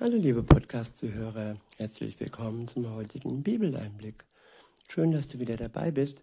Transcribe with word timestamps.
Hallo 0.00 0.16
liebe 0.16 0.44
Podcast-Zuhörer, 0.44 1.56
herzlich 1.76 2.20
willkommen 2.20 2.68
zum 2.68 2.88
heutigen 2.94 3.42
Bibeleinblick. 3.42 4.24
Schön, 4.86 5.10
dass 5.10 5.26
du 5.26 5.40
wieder 5.40 5.56
dabei 5.56 5.90
bist. 5.90 6.22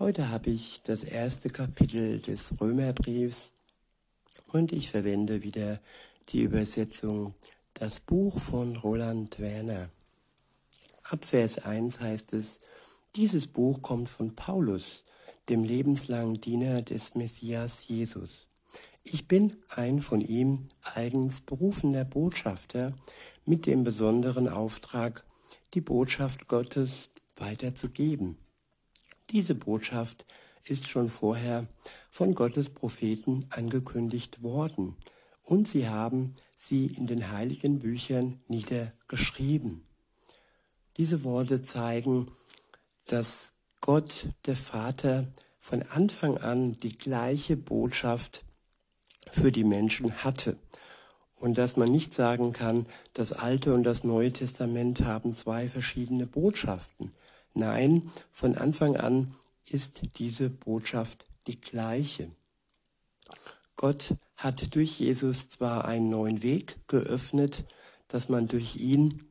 Heute 0.00 0.28
habe 0.28 0.50
ich 0.50 0.82
das 0.84 1.04
erste 1.04 1.48
Kapitel 1.48 2.18
des 2.18 2.60
Römerbriefs 2.60 3.52
und 4.48 4.72
ich 4.72 4.90
verwende 4.90 5.44
wieder 5.44 5.78
die 6.30 6.42
Übersetzung 6.42 7.34
Das 7.74 8.00
Buch 8.00 8.40
von 8.40 8.74
Roland 8.74 9.38
Werner. 9.38 9.88
Ab 11.04 11.24
Vers 11.24 11.60
1 11.60 12.00
heißt 12.00 12.32
es, 12.32 12.58
dieses 13.14 13.46
Buch 13.46 13.82
kommt 13.82 14.08
von 14.08 14.34
Paulus, 14.34 15.04
dem 15.48 15.62
lebenslangen 15.62 16.40
Diener 16.40 16.82
des 16.82 17.14
Messias 17.14 17.86
Jesus. 17.86 18.48
Ich 19.08 19.28
bin 19.28 19.56
ein 19.68 20.00
von 20.00 20.20
ihm 20.20 20.66
eigens 20.82 21.40
berufener 21.40 22.04
Botschafter 22.04 22.92
mit 23.44 23.64
dem 23.66 23.84
besonderen 23.84 24.48
Auftrag, 24.48 25.24
die 25.74 25.80
Botschaft 25.80 26.48
Gottes 26.48 27.10
weiterzugeben. 27.36 28.36
Diese 29.30 29.54
Botschaft 29.54 30.24
ist 30.64 30.88
schon 30.88 31.08
vorher 31.08 31.68
von 32.10 32.34
Gottes 32.34 32.70
Propheten 32.70 33.46
angekündigt 33.50 34.42
worden 34.42 34.96
und 35.44 35.68
sie 35.68 35.88
haben 35.88 36.34
sie 36.56 36.86
in 36.86 37.06
den 37.06 37.30
heiligen 37.30 37.78
Büchern 37.78 38.40
niedergeschrieben. 38.48 39.86
Diese 40.96 41.22
Worte 41.22 41.62
zeigen, 41.62 42.26
dass 43.04 43.52
Gott, 43.80 44.30
der 44.46 44.56
Vater, 44.56 45.32
von 45.60 45.82
Anfang 45.82 46.38
an 46.38 46.72
die 46.72 46.98
gleiche 46.98 47.56
Botschaft 47.56 48.42
für 49.30 49.52
die 49.52 49.64
Menschen 49.64 50.24
hatte. 50.24 50.56
Und 51.38 51.58
dass 51.58 51.76
man 51.76 51.90
nicht 51.90 52.14
sagen 52.14 52.52
kann, 52.52 52.86
das 53.12 53.32
Alte 53.32 53.74
und 53.74 53.82
das 53.82 54.04
Neue 54.04 54.32
Testament 54.32 55.02
haben 55.02 55.34
zwei 55.34 55.68
verschiedene 55.68 56.26
Botschaften. 56.26 57.12
Nein, 57.52 58.10
von 58.30 58.56
Anfang 58.56 58.96
an 58.96 59.34
ist 59.66 60.02
diese 60.18 60.48
Botschaft 60.48 61.26
die 61.46 61.60
gleiche. 61.60 62.30
Gott 63.76 64.14
hat 64.36 64.74
durch 64.74 64.98
Jesus 64.98 65.48
zwar 65.48 65.84
einen 65.84 66.08
neuen 66.08 66.42
Weg 66.42 66.78
geöffnet, 66.88 67.64
dass 68.08 68.28
man 68.28 68.48
durch 68.48 68.76
ihn 68.76 69.24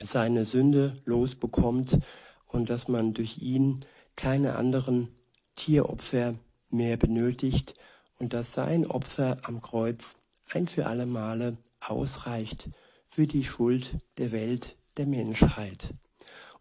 seine 0.00 0.44
Sünde 0.44 0.96
losbekommt 1.04 1.98
und 2.46 2.70
dass 2.70 2.86
man 2.86 3.14
durch 3.14 3.38
ihn 3.38 3.80
keine 4.14 4.56
anderen 4.56 5.08
Tieropfer 5.56 6.34
mehr 6.70 6.96
benötigt 6.96 7.74
und 8.18 8.32
dass 8.32 8.52
sein 8.52 8.86
Opfer 8.86 9.38
am 9.42 9.60
Kreuz 9.60 10.16
ein 10.52 10.66
für 10.66 10.86
alle 10.86 11.06
Male 11.06 11.56
ausreicht 11.80 12.68
für 13.06 13.26
die 13.26 13.44
Schuld 13.44 13.98
der 14.18 14.32
Welt, 14.32 14.76
der 14.96 15.06
Menschheit. 15.06 15.94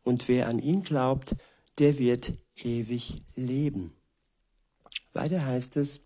Und 0.03 0.27
wer 0.27 0.47
an 0.47 0.59
ihn 0.59 0.83
glaubt, 0.83 1.35
der 1.79 1.97
wird 1.97 2.33
ewig 2.55 3.23
leben. 3.35 3.93
Weiter 5.13 5.45
heißt 5.45 5.77
es, 5.77 6.01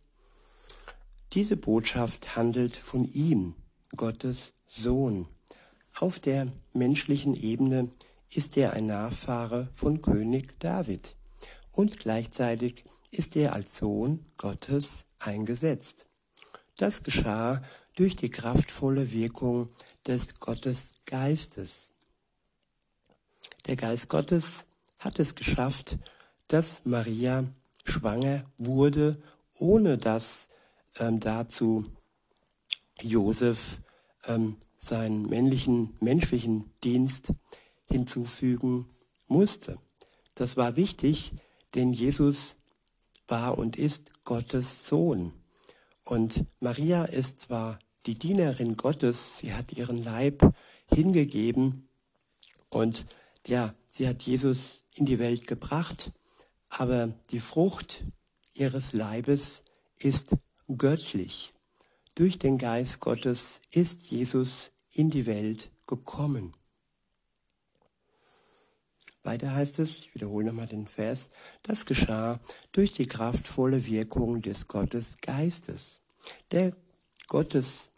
diese 1.33 1.57
Botschaft 1.57 2.35
handelt 2.35 2.75
von 2.75 3.05
ihm, 3.05 3.55
Gottes 3.95 4.53
Sohn. 4.67 5.27
Auf 5.95 6.19
der 6.19 6.51
menschlichen 6.73 7.35
Ebene 7.35 7.89
ist 8.31 8.57
er 8.57 8.73
ein 8.73 8.87
Nachfahre 8.87 9.69
von 9.73 10.01
König 10.01 10.59
David 10.59 11.15
und 11.71 11.99
gleichzeitig 11.99 12.83
ist 13.11 13.35
er 13.35 13.53
als 13.53 13.77
Sohn 13.77 14.25
Gottes 14.37 15.05
eingesetzt. 15.19 16.05
Das 16.77 17.03
geschah 17.03 17.61
durch 17.95 18.15
die 18.15 18.29
kraftvolle 18.29 19.11
Wirkung 19.11 19.69
des 20.07 20.39
Gottesgeistes. 20.39 21.91
Der 23.67 23.75
Geist 23.75 24.07
Gottes 24.07 24.65
hat 24.97 25.19
es 25.19 25.35
geschafft, 25.35 25.97
dass 26.47 26.85
Maria 26.85 27.43
schwanger 27.83 28.45
wurde, 28.57 29.21
ohne 29.57 29.97
dass 29.97 30.47
ähm, 30.97 31.19
dazu 31.19 31.85
Josef 33.01 33.81
ähm, 34.25 34.57
seinen 34.77 35.27
männlichen, 35.27 35.97
menschlichen 35.99 36.71
Dienst 36.83 37.33
hinzufügen 37.85 38.89
musste. 39.27 39.77
Das 40.35 40.57
war 40.57 40.75
wichtig, 40.75 41.33
denn 41.75 41.91
Jesus 41.91 42.55
war 43.29 43.57
und 43.57 43.77
ist 43.77 44.23
Gottes 44.23 44.87
Sohn. 44.87 45.33
Und 46.03 46.45
Maria 46.59 47.05
ist 47.05 47.41
zwar 47.41 47.79
die 48.05 48.15
Dienerin 48.15 48.77
Gottes, 48.77 49.39
sie 49.39 49.53
hat 49.53 49.73
ihren 49.73 50.03
Leib 50.03 50.53
hingegeben 50.87 51.87
und 52.69 53.05
ja, 53.45 53.73
sie 53.87 54.07
hat 54.07 54.23
Jesus 54.23 54.85
in 54.93 55.05
die 55.05 55.19
Welt 55.19 55.47
gebracht, 55.47 56.11
aber 56.69 57.13
die 57.31 57.39
Frucht 57.39 58.03
ihres 58.53 58.93
Leibes 58.93 59.63
ist 59.97 60.35
göttlich. 60.77 61.53
Durch 62.15 62.37
den 62.37 62.57
Geist 62.57 62.99
Gottes 62.99 63.61
ist 63.71 64.11
Jesus 64.11 64.71
in 64.91 65.09
die 65.09 65.25
Welt 65.25 65.71
gekommen. 65.87 66.53
Weiter 69.29 69.53
heißt 69.53 69.77
es, 69.77 69.99
ich 69.99 70.15
wiederhole 70.15 70.47
nochmal 70.47 70.65
den 70.65 70.87
Vers, 70.87 71.29
das 71.61 71.85
geschah 71.85 72.39
durch 72.71 72.93
die 72.93 73.05
kraftvolle 73.05 73.85
Wirkung 73.85 74.41
des 74.41 74.67
Gottesgeistes. 74.67 76.01
Der 76.49 76.73
Gottes, 77.27 77.91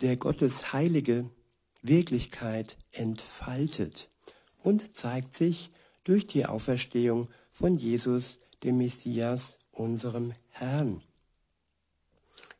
der 0.00 0.16
Gottes 0.16 0.72
heilige 0.72 1.30
Wirklichkeit 1.82 2.76
entfaltet 2.90 4.08
und 4.58 4.96
zeigt 4.96 5.36
sich 5.36 5.70
durch 6.02 6.26
die 6.26 6.46
Auferstehung 6.46 7.28
von 7.52 7.76
Jesus, 7.76 8.40
dem 8.64 8.78
Messias, 8.78 9.58
unserem 9.70 10.34
Herrn. 10.50 11.00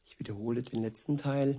Ich 0.06 0.20
wiederhole 0.20 0.62
den 0.62 0.80
letzten 0.80 1.18
Teil. 1.18 1.56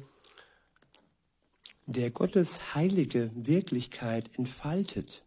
Der 1.88 2.10
Gottes 2.10 2.74
heilige 2.74 3.32
Wirklichkeit 3.36 4.30
entfaltet 4.38 5.25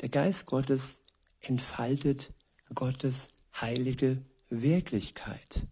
der 0.00 0.08
Geist 0.08 0.46
Gottes 0.46 1.02
entfaltet 1.40 2.32
Gottes 2.74 3.28
heilige 3.60 4.22
Wirklichkeit. 4.48 5.66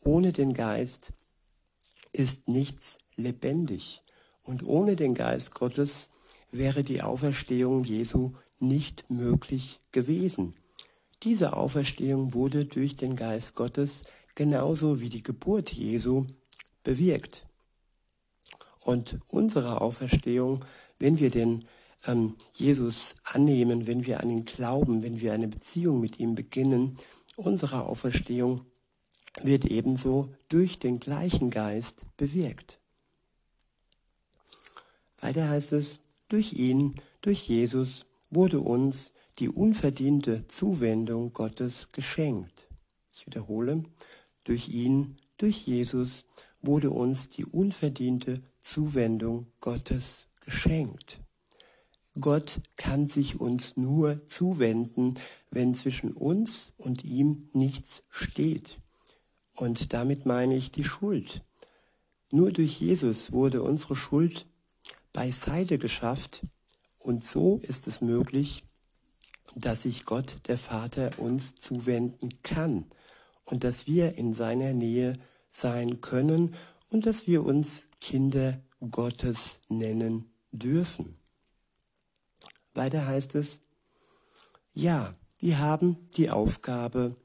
Ohne 0.00 0.32
den 0.32 0.54
Geist 0.54 1.12
ist 2.12 2.48
nichts 2.48 2.98
lebendig. 3.16 4.02
Und 4.42 4.62
ohne 4.64 4.96
den 4.96 5.14
Geist 5.14 5.54
Gottes 5.54 6.08
wäre 6.50 6.82
die 6.82 7.02
Auferstehung 7.02 7.84
Jesu 7.84 8.32
nicht 8.58 9.10
möglich 9.10 9.80
gewesen. 9.92 10.54
Diese 11.22 11.56
Auferstehung 11.56 12.32
wurde 12.32 12.64
durch 12.64 12.96
den 12.96 13.16
Geist 13.16 13.54
Gottes 13.54 14.02
genauso 14.34 15.00
wie 15.00 15.08
die 15.08 15.22
Geburt 15.22 15.72
Jesu 15.72 16.26
bewirkt. 16.84 17.46
Und 18.80 19.18
unsere 19.26 19.80
Auferstehung, 19.80 20.64
wenn 20.98 21.18
wir 21.18 21.30
den 21.30 21.66
ähm, 22.06 22.36
Jesus 22.52 23.14
annehmen, 23.24 23.86
wenn 23.86 24.06
wir 24.06 24.20
an 24.20 24.30
ihn 24.30 24.44
glauben, 24.44 25.02
wenn 25.02 25.20
wir 25.20 25.32
eine 25.32 25.48
Beziehung 25.48 26.00
mit 26.00 26.18
ihm 26.18 26.34
beginnen, 26.34 26.96
unsere 27.36 27.84
Auferstehung 27.84 28.62
wird 29.42 29.64
ebenso 29.64 30.34
durch 30.48 30.78
den 30.78 31.00
gleichen 31.00 31.50
Geist 31.50 32.06
bewirkt. 32.16 32.80
Weiter 35.20 35.48
heißt 35.48 35.72
es, 35.72 36.00
durch 36.28 36.52
ihn, 36.52 36.94
durch 37.22 37.48
Jesus 37.48 38.06
wurde 38.30 38.60
uns 38.60 39.12
die 39.38 39.48
unverdiente 39.48 40.46
Zuwendung 40.48 41.32
Gottes 41.32 41.90
geschenkt. 41.92 42.68
Ich 43.14 43.26
wiederhole, 43.26 43.84
durch 44.44 44.68
ihn, 44.68 45.16
durch 45.36 45.66
Jesus 45.66 46.24
wurde 46.60 46.90
uns 46.90 47.28
die 47.28 47.44
unverdiente 47.44 48.42
Zuwendung 48.60 49.46
Gottes 49.60 50.26
geschenkt. 50.40 51.20
Gott 52.20 52.60
kann 52.76 53.08
sich 53.08 53.40
uns 53.40 53.76
nur 53.76 54.26
zuwenden, 54.26 55.18
wenn 55.50 55.74
zwischen 55.74 56.12
uns 56.12 56.72
und 56.76 57.04
ihm 57.04 57.48
nichts 57.52 58.02
steht. 58.10 58.78
Und 59.54 59.92
damit 59.92 60.26
meine 60.26 60.56
ich 60.56 60.70
die 60.70 60.84
Schuld. 60.84 61.42
Nur 62.30 62.52
durch 62.52 62.80
Jesus 62.80 63.32
wurde 63.32 63.62
unsere 63.62 63.96
Schuld 63.96 64.46
beiseite 65.12 65.78
geschafft 65.78 66.46
und 66.98 67.24
so 67.24 67.58
ist 67.62 67.86
es 67.86 68.00
möglich, 68.00 68.64
dass 69.54 69.84
sich 69.84 70.04
Gott, 70.04 70.36
der 70.46 70.58
Vater, 70.58 71.18
uns 71.18 71.56
zuwenden 71.56 72.42
kann 72.42 72.84
und 73.44 73.64
dass 73.64 73.86
wir 73.86 74.16
in 74.16 74.34
seiner 74.34 74.74
Nähe 74.74 75.18
sein 75.50 76.00
können 76.00 76.54
und 76.90 77.06
dass 77.06 77.26
wir 77.26 77.44
uns 77.44 77.88
Kinder 78.00 78.60
Gottes 78.90 79.60
nennen 79.68 80.30
dürfen. 80.52 81.16
Weiter 82.78 83.06
heißt 83.06 83.34
es, 83.34 83.60
ja, 84.72 85.14
die 85.42 85.56
haben 85.56 86.08
die 86.16 86.30
Aufgabe 86.30 87.16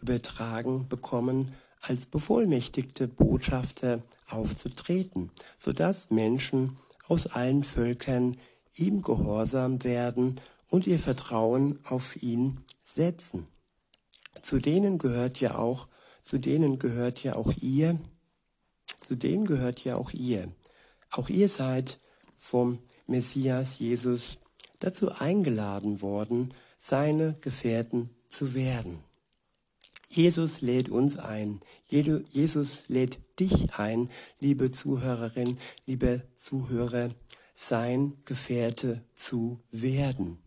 übertragen 0.00 0.88
bekommen, 0.88 1.52
als 1.80 2.06
bevollmächtigte 2.06 3.08
Botschafter 3.08 4.02
aufzutreten, 4.28 5.30
sodass 5.58 6.10
Menschen 6.10 6.76
aus 7.08 7.26
allen 7.26 7.62
Völkern 7.62 8.38
ihm 8.74 9.02
gehorsam 9.02 9.84
werden 9.84 10.40
und 10.68 10.86
ihr 10.86 10.98
Vertrauen 10.98 11.78
auf 11.84 12.22
ihn 12.22 12.60
setzen. 12.84 13.46
Zu 14.42 14.58
denen 14.58 14.98
gehört 14.98 15.40
ja 15.40 15.56
auch, 15.56 15.88
zu 16.22 16.38
denen 16.38 16.78
gehört 16.78 17.22
ja 17.22 17.36
auch 17.36 17.52
ihr, 17.60 17.98
zu 19.00 19.14
denen 19.14 19.44
gehört 19.44 19.84
ja 19.84 19.96
auch 19.96 20.10
ihr. 20.12 20.48
Auch 21.10 21.28
ihr 21.28 21.48
seid 21.48 21.98
vom 22.36 22.80
Messias 23.06 23.78
Jesus 23.78 24.38
dazu 24.80 25.10
eingeladen 25.10 26.02
worden, 26.02 26.54
seine 26.78 27.34
Gefährten 27.40 28.10
zu 28.28 28.54
werden. 28.54 29.02
Jesus 30.08 30.60
lädt 30.60 30.88
uns 30.88 31.16
ein. 31.16 31.60
Jesus 31.88 32.88
lädt 32.88 33.18
dich 33.40 33.74
ein, 33.74 34.10
liebe 34.40 34.72
Zuhörerin, 34.72 35.58
liebe 35.84 36.22
Zuhörer, 36.36 37.08
sein 37.54 38.14
Gefährte 38.24 39.02
zu 39.14 39.60
werden. 39.70 40.38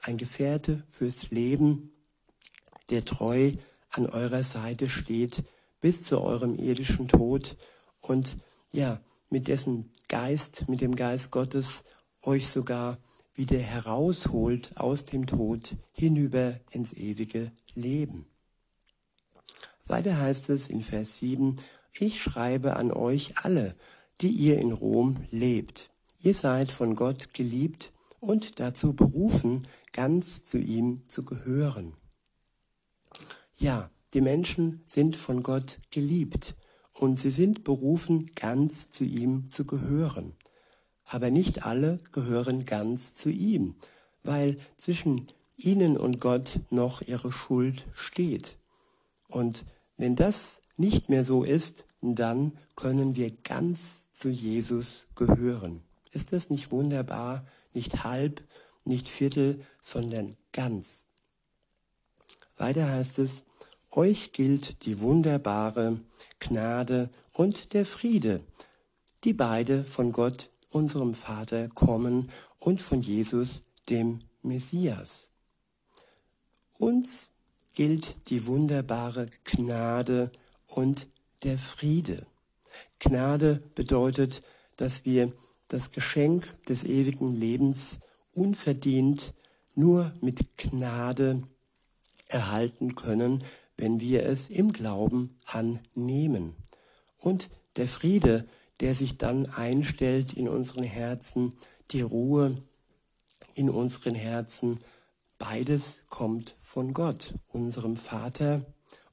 Ein 0.00 0.16
Gefährte 0.16 0.84
fürs 0.88 1.30
Leben, 1.30 1.92
der 2.90 3.04
treu 3.04 3.52
an 3.90 4.06
eurer 4.06 4.42
Seite 4.42 4.88
steht 4.88 5.44
bis 5.80 6.04
zu 6.04 6.20
eurem 6.20 6.56
irdischen 6.58 7.08
Tod 7.08 7.56
und 8.00 8.36
ja, 8.72 9.00
mit 9.30 9.48
dessen 9.48 9.90
Geist, 10.08 10.68
mit 10.68 10.80
dem 10.80 10.94
Geist 10.94 11.30
Gottes 11.30 11.84
euch 12.26 12.48
sogar 12.48 12.98
wieder 13.34 13.58
herausholt 13.58 14.76
aus 14.76 15.06
dem 15.06 15.26
Tod 15.26 15.76
hinüber 15.92 16.58
ins 16.70 16.92
ewige 16.94 17.52
Leben. 17.74 18.26
Weiter 19.86 20.18
heißt 20.18 20.50
es 20.50 20.68
in 20.68 20.82
Vers 20.82 21.18
7, 21.18 21.56
ich 21.92 22.20
schreibe 22.20 22.76
an 22.76 22.92
euch 22.92 23.38
alle, 23.38 23.76
die 24.20 24.30
ihr 24.30 24.58
in 24.58 24.72
Rom 24.72 25.24
lebt. 25.30 25.90
Ihr 26.20 26.34
seid 26.34 26.72
von 26.72 26.96
Gott 26.96 27.34
geliebt 27.34 27.92
und 28.18 28.58
dazu 28.58 28.94
berufen, 28.94 29.68
ganz 29.92 30.44
zu 30.44 30.58
ihm 30.58 31.04
zu 31.08 31.24
gehören. 31.24 31.94
Ja, 33.56 33.90
die 34.14 34.20
Menschen 34.20 34.82
sind 34.86 35.16
von 35.16 35.42
Gott 35.42 35.78
geliebt 35.90 36.56
und 36.92 37.20
sie 37.20 37.30
sind 37.30 37.64
berufen, 37.64 38.34
ganz 38.34 38.90
zu 38.90 39.04
ihm 39.04 39.50
zu 39.50 39.64
gehören. 39.64 40.34
Aber 41.06 41.30
nicht 41.30 41.64
alle 41.64 42.00
gehören 42.12 42.66
ganz 42.66 43.14
zu 43.14 43.30
ihm, 43.30 43.76
weil 44.22 44.58
zwischen 44.76 45.28
ihnen 45.56 45.96
und 45.96 46.20
Gott 46.20 46.60
noch 46.70 47.00
ihre 47.02 47.32
Schuld 47.32 47.86
steht. 47.94 48.56
Und 49.28 49.64
wenn 49.96 50.16
das 50.16 50.60
nicht 50.76 51.08
mehr 51.08 51.24
so 51.24 51.44
ist, 51.44 51.84
dann 52.02 52.52
können 52.74 53.16
wir 53.16 53.30
ganz 53.44 54.12
zu 54.12 54.28
Jesus 54.28 55.06
gehören. 55.14 55.82
Ist 56.12 56.32
das 56.32 56.50
nicht 56.50 56.70
wunderbar? 56.70 57.46
Nicht 57.72 58.04
halb, 58.04 58.42
nicht 58.84 59.08
viertel, 59.08 59.64
sondern 59.82 60.34
ganz. 60.52 61.04
Weiter 62.56 62.88
heißt 62.88 63.18
es, 63.18 63.44
euch 63.90 64.32
gilt 64.32 64.84
die 64.84 65.00
wunderbare 65.00 66.00
Gnade 66.38 67.10
und 67.32 67.72
der 67.74 67.86
Friede, 67.86 68.40
die 69.24 69.32
beide 69.32 69.84
von 69.84 70.12
Gott, 70.12 70.50
unserem 70.70 71.14
Vater, 71.14 71.68
kommen 71.68 72.30
und 72.58 72.80
von 72.80 73.00
Jesus, 73.00 73.62
dem 73.88 74.20
Messias. 74.42 75.30
Uns 76.78 77.30
gilt 77.74 78.16
die 78.30 78.46
wunderbare 78.46 79.28
Gnade 79.44 80.30
und 80.66 81.06
der 81.42 81.58
Friede. 81.58 82.26
Gnade 82.98 83.62
bedeutet, 83.74 84.42
dass 84.76 85.04
wir 85.04 85.32
das 85.68 85.92
Geschenk 85.92 86.62
des 86.64 86.84
ewigen 86.84 87.34
Lebens 87.34 87.98
unverdient 88.32 89.34
nur 89.74 90.12
mit 90.20 90.56
Gnade 90.56 91.42
erhalten 92.28 92.94
können, 92.94 93.44
wenn 93.76 94.00
wir 94.00 94.24
es 94.24 94.48
im 94.48 94.72
Glauben 94.72 95.38
annehmen. 95.44 96.54
Und 97.18 97.50
der 97.76 97.88
Friede, 97.88 98.46
der 98.80 98.94
sich 98.94 99.18
dann 99.18 99.46
einstellt 99.46 100.32
in 100.32 100.48
unseren 100.48 100.84
Herzen, 100.84 101.52
die 101.90 102.02
Ruhe 102.02 102.62
in 103.54 103.70
unseren 103.70 104.14
Herzen, 104.14 104.80
Beides 105.38 106.04
kommt 106.08 106.56
von 106.60 106.94
Gott, 106.94 107.34
unserem 107.52 107.96
Vater, 107.96 108.64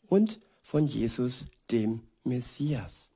und 0.07 0.39
von 0.61 0.87
Jesus, 0.87 1.45
dem 1.69 2.01
Messias. 2.23 3.09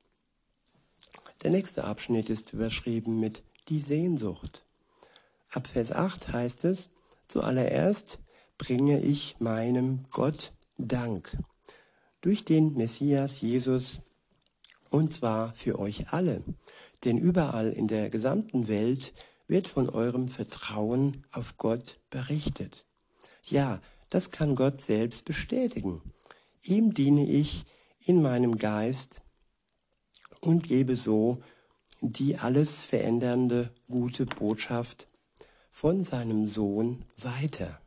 Der 1.42 1.50
nächste 1.50 1.84
Abschnitt 1.84 2.28
ist 2.28 2.52
überschrieben 2.52 3.18
mit 3.18 3.42
die 3.68 3.80
Sehnsucht. 3.80 4.64
Ab 5.50 5.66
Vers 5.68 5.92
8 5.92 6.28
heißt 6.32 6.64
es, 6.66 6.90
zuallererst 7.28 8.18
bringe 8.58 9.00
ich 9.00 9.36
meinem 9.38 10.04
Gott 10.10 10.52
Dank 10.76 11.38
durch 12.20 12.44
den 12.44 12.74
Messias 12.74 13.40
Jesus 13.40 14.00
und 14.90 15.12
zwar 15.12 15.52
für 15.54 15.78
euch 15.78 16.12
alle, 16.12 16.42
denn 17.04 17.18
überall 17.18 17.70
in 17.70 17.88
der 17.88 18.10
gesamten 18.10 18.68
Welt 18.68 19.12
wird 19.46 19.68
von 19.68 19.88
eurem 19.88 20.28
Vertrauen 20.28 21.24
auf 21.32 21.56
Gott 21.56 22.00
berichtet. 22.10 22.86
Ja, 23.44 23.80
das 24.10 24.30
kann 24.30 24.54
Gott 24.54 24.80
selbst 24.80 25.24
bestätigen. 25.24 26.02
Ihm 26.62 26.92
diene 26.92 27.26
ich 27.26 27.64
in 28.04 28.22
meinem 28.22 28.56
Geist 28.56 29.22
und 30.40 30.64
gebe 30.64 30.96
so 30.96 31.42
die 32.00 32.36
alles 32.36 32.82
verändernde 32.82 33.70
gute 33.88 34.26
Botschaft 34.26 35.08
von 35.70 36.04
seinem 36.04 36.46
Sohn 36.46 37.04
weiter. 37.16 37.80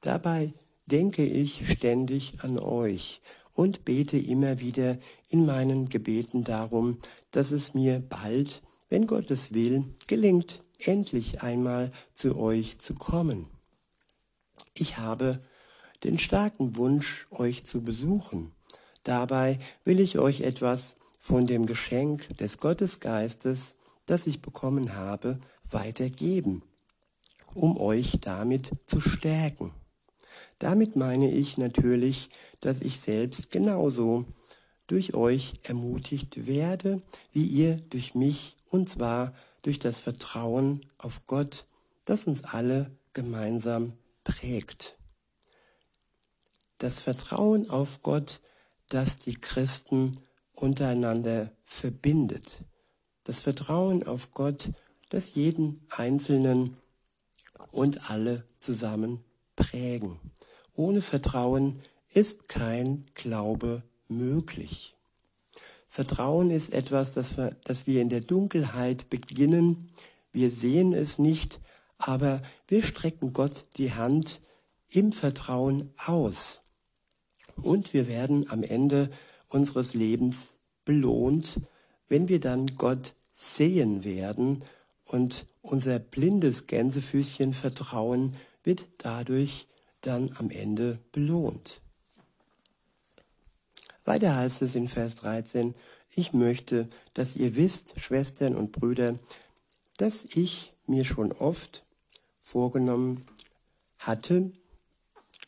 Dabei 0.00 0.54
denke 0.86 1.24
ich 1.24 1.70
ständig 1.70 2.42
an 2.42 2.58
euch 2.58 3.20
und 3.60 3.84
bete 3.84 4.16
immer 4.16 4.58
wieder 4.58 4.96
in 5.28 5.44
meinen 5.44 5.90
Gebeten 5.90 6.44
darum, 6.44 6.98
dass 7.30 7.50
es 7.50 7.74
mir 7.74 8.00
bald, 8.00 8.62
wenn 8.88 9.06
Gott 9.06 9.30
es 9.30 9.52
will, 9.52 9.84
gelingt, 10.06 10.62
endlich 10.78 11.42
einmal 11.42 11.92
zu 12.14 12.38
euch 12.38 12.78
zu 12.78 12.94
kommen. 12.94 13.48
Ich 14.72 14.96
habe 14.96 15.40
den 16.04 16.18
starken 16.18 16.78
Wunsch, 16.78 17.26
euch 17.30 17.66
zu 17.66 17.82
besuchen. 17.82 18.52
Dabei 19.02 19.58
will 19.84 20.00
ich 20.00 20.18
euch 20.18 20.40
etwas 20.40 20.96
von 21.18 21.46
dem 21.46 21.66
Geschenk 21.66 22.34
des 22.38 22.56
Gottesgeistes, 22.60 23.76
das 24.06 24.26
ich 24.26 24.40
bekommen 24.40 24.96
habe, 24.96 25.38
weitergeben, 25.70 26.62
um 27.52 27.76
euch 27.76 28.22
damit 28.22 28.70
zu 28.86 29.02
stärken. 29.02 29.74
Damit 30.60 30.94
meine 30.94 31.30
ich 31.30 31.56
natürlich, 31.56 32.28
dass 32.60 32.80
ich 32.80 33.00
selbst 33.00 33.50
genauso 33.50 34.26
durch 34.86 35.14
euch 35.14 35.54
ermutigt 35.62 36.46
werde, 36.46 37.00
wie 37.32 37.46
ihr 37.46 37.78
durch 37.78 38.14
mich, 38.14 38.56
und 38.68 38.88
zwar 38.88 39.32
durch 39.62 39.78
das 39.78 39.98
Vertrauen 40.00 40.82
auf 40.98 41.26
Gott, 41.26 41.64
das 42.04 42.26
uns 42.26 42.44
alle 42.44 42.90
gemeinsam 43.14 43.94
prägt. 44.22 44.98
Das 46.76 47.00
Vertrauen 47.00 47.70
auf 47.70 48.02
Gott, 48.02 48.40
das 48.90 49.16
die 49.16 49.36
Christen 49.36 50.18
untereinander 50.52 51.52
verbindet. 51.64 52.64
Das 53.24 53.40
Vertrauen 53.40 54.06
auf 54.06 54.32
Gott, 54.34 54.70
das 55.08 55.34
jeden 55.34 55.80
Einzelnen 55.88 56.76
und 57.70 58.10
alle 58.10 58.44
zusammen 58.58 59.24
prägen. 59.56 60.20
Ohne 60.74 61.02
Vertrauen 61.02 61.80
ist 62.12 62.48
kein 62.48 63.04
Glaube 63.14 63.82
möglich. 64.08 64.94
Vertrauen 65.88 66.50
ist 66.50 66.72
etwas, 66.72 67.14
das 67.14 67.36
wir, 67.36 67.56
das 67.64 67.86
wir 67.86 68.00
in 68.00 68.10
der 68.10 68.20
Dunkelheit 68.20 69.10
beginnen. 69.10 69.90
Wir 70.32 70.50
sehen 70.50 70.92
es 70.92 71.18
nicht, 71.18 71.60
aber 71.98 72.42
wir 72.68 72.82
strecken 72.82 73.32
Gott 73.32 73.66
die 73.76 73.92
Hand 73.92 74.40
im 74.88 75.12
Vertrauen 75.12 75.90
aus. 75.96 76.62
Und 77.56 77.92
wir 77.92 78.06
werden 78.06 78.48
am 78.48 78.62
Ende 78.62 79.10
unseres 79.48 79.94
Lebens 79.94 80.58
belohnt, 80.84 81.60
wenn 82.08 82.28
wir 82.28 82.40
dann 82.40 82.66
Gott 82.78 83.14
sehen 83.32 84.04
werden 84.04 84.64
und 85.04 85.46
unser 85.62 85.98
blindes 85.98 86.66
Gänsefüßchen 86.66 87.52
Vertrauen 87.52 88.36
wird 88.62 88.86
dadurch 88.98 89.66
dann 90.00 90.34
am 90.38 90.50
Ende 90.50 90.98
belohnt. 91.12 91.80
Weiter 94.04 94.34
heißt 94.34 94.62
es 94.62 94.74
in 94.74 94.88
Vers 94.88 95.16
13, 95.16 95.74
ich 96.14 96.32
möchte, 96.32 96.88
dass 97.14 97.36
ihr 97.36 97.56
wisst, 97.56 97.98
Schwestern 98.00 98.56
und 98.56 98.72
Brüder, 98.72 99.14
dass 99.96 100.24
ich 100.24 100.72
mir 100.86 101.04
schon 101.04 101.32
oft 101.32 101.84
vorgenommen 102.42 103.20
hatte, 103.98 104.50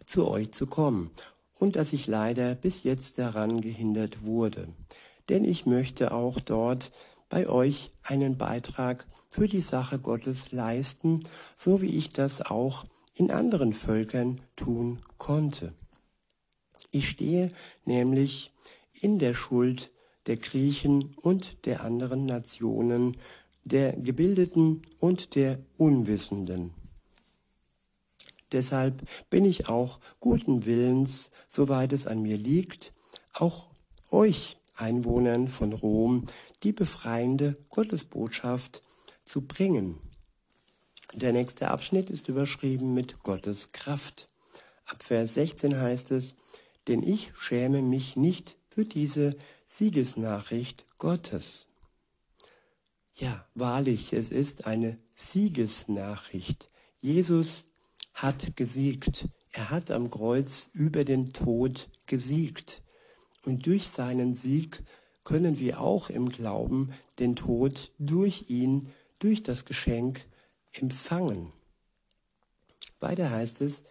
zu 0.07 0.29
euch 0.29 0.53
zu 0.53 0.67
kommen 0.67 1.11
und 1.59 1.77
dass 1.77 1.93
ich 1.93 2.07
leider 2.07 2.55
bis 2.55 2.85
jetzt 2.85 3.19
daran 3.19 3.61
gehindert 3.61 4.25
wurde. 4.25 4.69
Denn 5.29 5.45
ich 5.45 5.67
möchte 5.67 6.13
auch 6.13 6.39
dort 6.39 6.93
bei 7.29 7.49
euch 7.49 7.91
einen 8.03 8.37
Beitrag 8.37 9.07
für 9.31 9.49
die 9.49 9.63
Sache 9.63 9.99
Gottes 9.99 10.53
leisten, 10.53 11.23
so 11.57 11.81
wie 11.81 11.97
ich 11.97 12.13
das 12.13 12.43
auch 12.43 12.85
in 13.23 13.31
anderen 13.31 13.73
Völkern 13.73 14.41
tun 14.57 14.99
konnte. 15.17 15.73
Ich 16.91 17.09
stehe 17.09 17.53
nämlich 17.85 18.51
in 19.01 19.21
der 19.21 19.33
Schuld 19.33 19.93
der 20.27 20.39
Griechen 20.39 21.15
und 21.15 21.65
der 21.65 21.85
anderen 21.85 22.27
Nationen, 22.27 23.17
der 23.63 23.93
Gebildeten 23.93 24.83
und 24.99 25.37
der 25.37 25.61
Unwissenden. 25.77 26.75
Deshalb 28.51 29.03
bin 29.31 29.45
ich 29.45 29.69
auch 29.69 30.01
guten 30.19 30.65
Willens, 30.65 31.31
soweit 31.49 31.93
es 31.93 32.09
an 32.09 32.23
mir 32.23 32.37
liegt, 32.37 32.93
auch 33.35 33.69
euch 34.11 34.57
Einwohnern 34.75 35.47
von 35.47 35.73
Rom 35.73 36.27
die 36.65 36.73
befreiende 36.73 37.57
Gottesbotschaft 37.71 38.83
zu 39.25 39.43
bringen. 39.43 40.01
Der 41.15 41.35
nächste 41.35 41.69
Abschnitt 41.69 42.09
ist 42.09 42.29
überschrieben 42.29 42.95
mit 42.95 43.23
Gottes 43.23 43.73
Kraft. 43.73 44.29
Ab 44.87 45.03
Vers 45.03 45.35
16 45.35 45.79
heißt 45.79 46.11
es, 46.11 46.37
denn 46.89 47.03
ich 47.03 47.33
schäme 47.37 47.83
mich 47.83 48.17
nicht 48.17 48.57
für 48.71 48.87
diese 48.87 49.37
Siegesnachricht 49.67 50.87
Gottes. 50.99 51.67
Ja, 53.15 53.47
wahrlich, 53.55 54.15
es 54.15 54.31
ist 54.31 54.67
eine 54.67 54.99
Siegesnachricht. 55.15 56.71
Jesus 57.01 57.65
hat 58.15 58.57
gesiegt. 58.57 59.29
Er 59.53 59.69
hat 59.69 59.91
am 59.91 60.11
Kreuz 60.11 60.71
über 60.73 61.05
den 61.05 61.35
Tod 61.35 61.91
gesiegt. 62.07 62.83
Und 63.45 63.67
durch 63.67 63.89
seinen 63.89 64.35
Sieg 64.35 64.83
können 65.25 65.59
wir 65.59 65.81
auch 65.83 66.09
im 66.09 66.31
Glauben 66.31 66.93
den 67.19 67.37
Tod 67.37 67.93
durch 67.99 68.49
ihn, 68.49 68.89
durch 69.19 69.43
das 69.43 69.67
Geschenk 69.67 70.25
empfangen. 70.73 71.53
Weiter 73.01 73.31
heißt 73.31 73.61
es, 73.61 73.83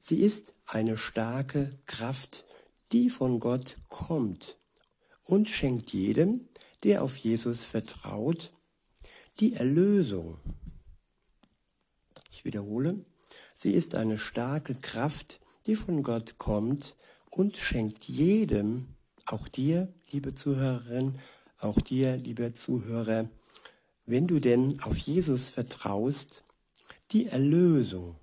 sie 0.00 0.20
ist 0.20 0.54
eine 0.66 0.96
starke 0.96 1.78
Kraft, 1.86 2.44
die 2.92 3.10
von 3.10 3.40
Gott 3.40 3.76
kommt 3.88 4.58
und 5.24 5.48
schenkt 5.48 5.92
jedem, 5.92 6.48
der 6.82 7.02
auf 7.02 7.16
Jesus 7.16 7.64
vertraut, 7.64 8.52
die 9.40 9.54
Erlösung. 9.54 10.38
Ich 12.30 12.44
wiederhole, 12.44 13.04
sie 13.54 13.72
ist 13.72 13.94
eine 13.94 14.18
starke 14.18 14.74
Kraft, 14.74 15.40
die 15.66 15.76
von 15.76 16.02
Gott 16.02 16.38
kommt 16.38 16.96
und 17.30 17.56
schenkt 17.56 18.04
jedem, 18.04 18.88
auch 19.26 19.48
dir, 19.48 19.92
liebe 20.10 20.34
Zuhörerin, 20.34 21.18
auch 21.58 21.80
dir, 21.80 22.16
lieber 22.16 22.54
Zuhörer, 22.54 23.28
wenn 24.04 24.26
du 24.26 24.40
denn 24.40 24.80
auf 24.82 24.96
Jesus 24.96 25.48
vertraust, 25.48 26.44
die 27.10 27.26
Erlösung. 27.26 28.16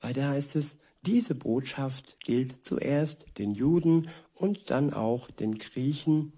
Weiter 0.00 0.28
heißt 0.28 0.56
es, 0.56 0.76
diese 1.02 1.34
Botschaft 1.34 2.18
gilt 2.20 2.64
zuerst 2.64 3.26
den 3.38 3.52
Juden 3.52 4.08
und 4.34 4.70
dann 4.70 4.92
auch 4.92 5.30
den 5.30 5.58
Griechen, 5.58 6.32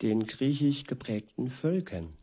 den 0.00 0.26
griechisch 0.26 0.84
geprägten 0.84 1.50
Völkern. 1.50 2.16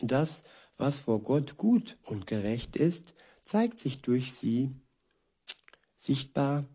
Das, 0.00 0.42
was 0.76 1.00
vor 1.00 1.22
Gott 1.22 1.56
gut 1.56 1.96
und 2.02 2.26
gerecht 2.26 2.76
ist, 2.76 3.14
zeigt 3.42 3.78
sich 3.78 4.02
durch 4.02 4.32
sie 4.32 4.74
sichtbar 5.96 6.66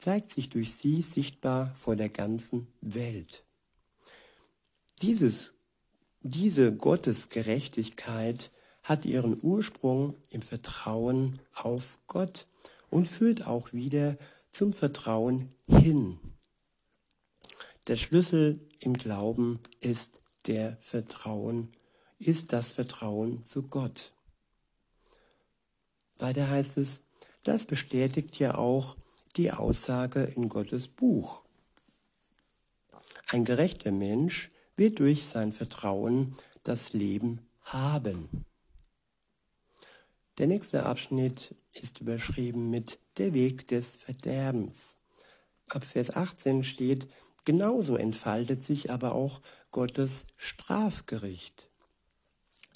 zeigt 0.00 0.30
sich 0.30 0.48
durch 0.48 0.74
sie 0.74 1.02
sichtbar 1.02 1.74
vor 1.76 1.94
der 1.94 2.08
ganzen 2.08 2.66
Welt. 2.80 3.44
Dieses, 5.02 5.52
diese 6.22 6.74
Gottesgerechtigkeit 6.74 8.50
hat 8.82 9.04
ihren 9.04 9.38
Ursprung 9.42 10.14
im 10.30 10.42
Vertrauen 10.42 11.40
auf 11.54 11.98
Gott 12.06 12.46
und 12.90 13.08
führt 13.08 13.46
auch 13.46 13.72
wieder 13.72 14.16
zum 14.50 14.72
Vertrauen 14.72 15.52
hin. 15.66 16.18
Der 17.86 17.96
Schlüssel 17.96 18.60
im 18.80 18.94
Glauben 18.94 19.60
ist 19.80 20.20
der 20.46 20.76
Vertrauen, 20.76 21.72
ist 22.18 22.52
das 22.52 22.70
Vertrauen 22.70 23.44
zu 23.44 23.62
Gott. 23.62 24.12
Weiter 26.18 26.48
heißt 26.48 26.78
es, 26.78 27.02
das 27.44 27.64
bestätigt 27.64 28.38
ja 28.38 28.56
auch 28.56 28.96
die 29.36 29.52
Aussage 29.52 30.24
in 30.24 30.48
Gottes 30.48 30.88
Buch. 30.88 31.42
Ein 33.28 33.44
gerechter 33.44 33.92
Mensch 33.92 34.50
wird 34.80 34.98
durch 34.98 35.26
sein 35.26 35.52
Vertrauen 35.52 36.34
das 36.64 36.94
Leben 36.94 37.46
haben. 37.64 38.46
Der 40.38 40.46
nächste 40.46 40.86
Abschnitt 40.86 41.54
ist 41.74 42.00
überschrieben 42.00 42.70
mit 42.70 42.98
der 43.18 43.34
Weg 43.34 43.68
des 43.68 43.96
Verderbens. 43.96 44.96
Ab 45.68 45.84
Vers 45.84 46.16
18 46.16 46.64
steht, 46.64 47.06
genauso 47.44 47.96
entfaltet 47.96 48.64
sich 48.64 48.90
aber 48.90 49.14
auch 49.14 49.42
Gottes 49.70 50.24
Strafgericht. 50.38 51.68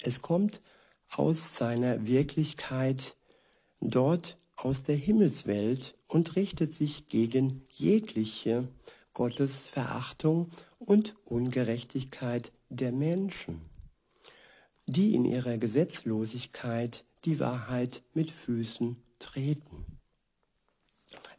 Es 0.03 0.21
kommt 0.21 0.61
aus 1.09 1.57
seiner 1.57 2.05
Wirklichkeit 2.05 3.15
dort 3.81 4.37
aus 4.55 4.83
der 4.83 4.95
Himmelswelt 4.95 5.95
und 6.07 6.35
richtet 6.35 6.71
sich 6.71 7.09
gegen 7.09 7.65
jegliche 7.71 8.67
Gottesverachtung 9.15 10.49
und 10.77 11.15
Ungerechtigkeit 11.25 12.51
der 12.69 12.91
Menschen, 12.91 13.61
die 14.85 15.15
in 15.15 15.25
ihrer 15.25 15.57
Gesetzlosigkeit 15.57 17.03
die 17.23 17.39
Wahrheit 17.39 18.03
mit 18.13 18.29
Füßen 18.29 18.97
treten. 19.17 19.85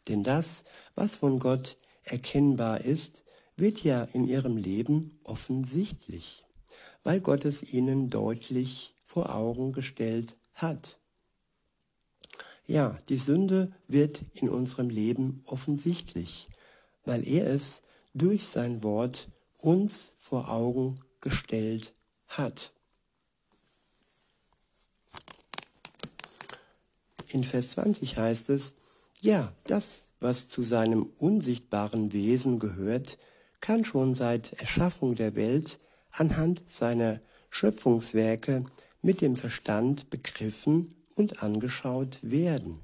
Denn 0.09 0.23
das, 0.23 0.63
was 0.95 1.15
von 1.15 1.39
Gott 1.39 1.77
erkennbar 2.03 2.81
ist, 2.81 3.23
wird 3.55 3.83
ja 3.83 4.03
in 4.03 4.27
ihrem 4.27 4.57
Leben 4.57 5.19
offensichtlich, 5.23 6.43
weil 7.03 7.21
Gott 7.21 7.45
es 7.45 7.73
ihnen 7.73 8.09
deutlich 8.09 8.95
vor 9.05 9.33
Augen 9.33 9.71
gestellt 9.71 10.35
hat. 10.53 10.99
Ja, 12.65 12.97
die 13.07 13.17
Sünde 13.17 13.71
wird 13.87 14.23
in 14.33 14.49
unserem 14.49 14.89
Leben 14.89 15.43
offensichtlich, 15.45 16.49
weil 17.07 17.27
er 17.27 17.47
es 17.47 17.81
durch 18.13 18.47
sein 18.47 18.83
Wort 18.83 19.29
uns 19.57 20.13
vor 20.17 20.49
Augen 20.49 20.95
gestellt 21.21 21.93
hat. 22.27 22.73
In 27.29 27.43
Vers 27.43 27.71
20 27.71 28.17
heißt 28.17 28.49
es, 28.49 28.75
ja, 29.19 29.53
das, 29.63 30.09
was 30.19 30.47
zu 30.47 30.63
seinem 30.63 31.03
unsichtbaren 31.17 32.13
Wesen 32.13 32.59
gehört, 32.59 33.17
kann 33.61 33.83
schon 33.83 34.13
seit 34.13 34.53
Erschaffung 34.53 35.15
der 35.15 35.35
Welt 35.35 35.77
anhand 36.11 36.63
seiner 36.67 37.19
Schöpfungswerke 37.49 38.65
mit 39.01 39.21
dem 39.21 39.35
Verstand 39.35 40.09
begriffen 40.09 40.95
und 41.15 41.41
angeschaut 41.41 42.19
werden. 42.21 42.79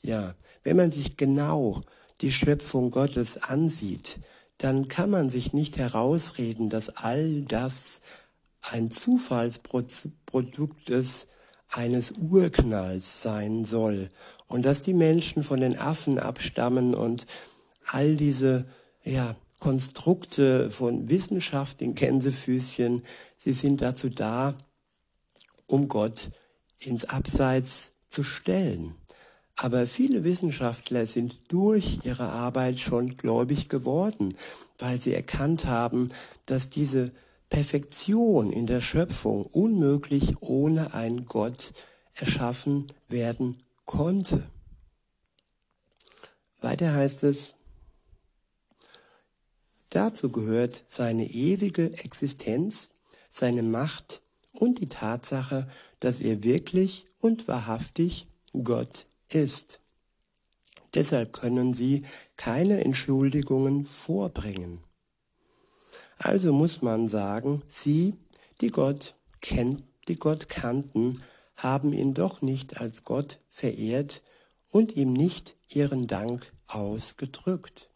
Ja, 0.00 0.34
wenn 0.62 0.76
man 0.76 0.90
sich 0.90 1.16
genau 1.16 1.84
die 2.20 2.32
Schöpfung 2.32 2.90
Gottes 2.90 3.42
ansieht, 3.42 4.18
dann 4.58 4.88
kann 4.88 5.10
man 5.10 5.30
sich 5.30 5.52
nicht 5.52 5.78
herausreden, 5.78 6.68
dass 6.68 6.90
all 6.90 7.42
das 7.42 8.00
ein 8.60 8.90
Zufallsprodukt 8.90 10.90
ist, 10.90 11.28
eines 11.70 12.12
Urknalls 12.12 13.22
sein 13.22 13.64
soll 13.64 14.10
und 14.46 14.64
dass 14.64 14.82
die 14.82 14.94
Menschen 14.94 15.42
von 15.42 15.60
den 15.60 15.78
Affen 15.78 16.18
abstammen 16.18 16.94
und 16.94 17.26
all 17.86 18.16
diese 18.16 18.66
ja, 19.04 19.36
Konstrukte 19.60 20.70
von 20.70 21.08
Wissenschaft 21.08 21.82
in 21.82 21.94
Gänsefüßchen, 21.94 23.02
sie 23.36 23.52
sind 23.52 23.82
dazu 23.82 24.08
da, 24.08 24.54
um 25.66 25.88
Gott 25.88 26.30
ins 26.78 27.04
Abseits 27.04 27.90
zu 28.06 28.22
stellen. 28.22 28.94
Aber 29.60 29.88
viele 29.88 30.22
Wissenschaftler 30.22 31.08
sind 31.08 31.36
durch 31.48 31.98
ihre 32.04 32.28
Arbeit 32.28 32.78
schon 32.78 33.16
gläubig 33.16 33.68
geworden, 33.68 34.36
weil 34.78 35.00
sie 35.00 35.12
erkannt 35.12 35.64
haben, 35.64 36.10
dass 36.46 36.70
diese 36.70 37.10
Perfektion 37.50 38.52
in 38.52 38.68
der 38.68 38.80
Schöpfung 38.80 39.44
unmöglich 39.46 40.40
ohne 40.40 40.94
einen 40.94 41.26
Gott 41.26 41.72
erschaffen 42.14 42.86
werden 43.08 43.58
konnte. 43.84 44.48
Weiter 46.60 46.94
heißt 46.94 47.24
es, 47.24 47.56
dazu 49.90 50.30
gehört 50.30 50.84
seine 50.86 51.28
ewige 51.28 51.98
Existenz, 51.98 52.90
seine 53.28 53.64
Macht 53.64 54.22
und 54.52 54.78
die 54.78 54.88
Tatsache, 54.88 55.68
dass 55.98 56.20
er 56.20 56.44
wirklich 56.44 57.06
und 57.20 57.48
wahrhaftig 57.48 58.28
Gott 58.52 59.07
ist. 59.32 59.80
Deshalb 60.94 61.32
können 61.32 61.74
sie 61.74 62.04
keine 62.36 62.84
Entschuldigungen 62.84 63.84
vorbringen. 63.84 64.82
Also 66.18 66.52
muss 66.52 66.82
man 66.82 67.08
sagen, 67.08 67.62
sie, 67.68 68.14
die 68.60 68.70
Gott 68.70 69.16
kennt, 69.40 69.84
die 70.08 70.16
Gott 70.16 70.48
kannten, 70.48 71.22
haben 71.56 71.92
ihn 71.92 72.14
doch 72.14 72.42
nicht 72.42 72.80
als 72.80 73.04
Gott 73.04 73.38
verehrt 73.50 74.22
und 74.70 74.96
ihm 74.96 75.12
nicht 75.12 75.56
ihren 75.68 76.06
Dank 76.06 76.52
ausgedrückt, 76.66 77.90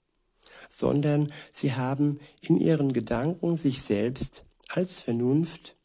sondern 0.69 1.33
sie 1.53 1.75
haben 1.75 2.21
in 2.41 2.59
ihren 2.59 2.93
Gedanken 2.93 3.57
sich 3.57 3.83
selbst 3.83 4.45
als 4.69 5.01
Vernunft, 5.01 5.77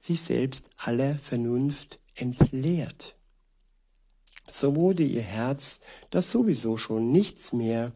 sich 0.00 0.20
selbst 0.22 0.70
aller 0.76 1.18
Vernunft 1.18 1.98
entleert. 2.14 3.14
So 4.52 4.76
wurde 4.76 5.02
ihr 5.02 5.22
Herz, 5.22 5.80
das 6.10 6.30
sowieso 6.30 6.76
schon 6.76 7.10
nichts 7.10 7.54
mehr 7.54 7.92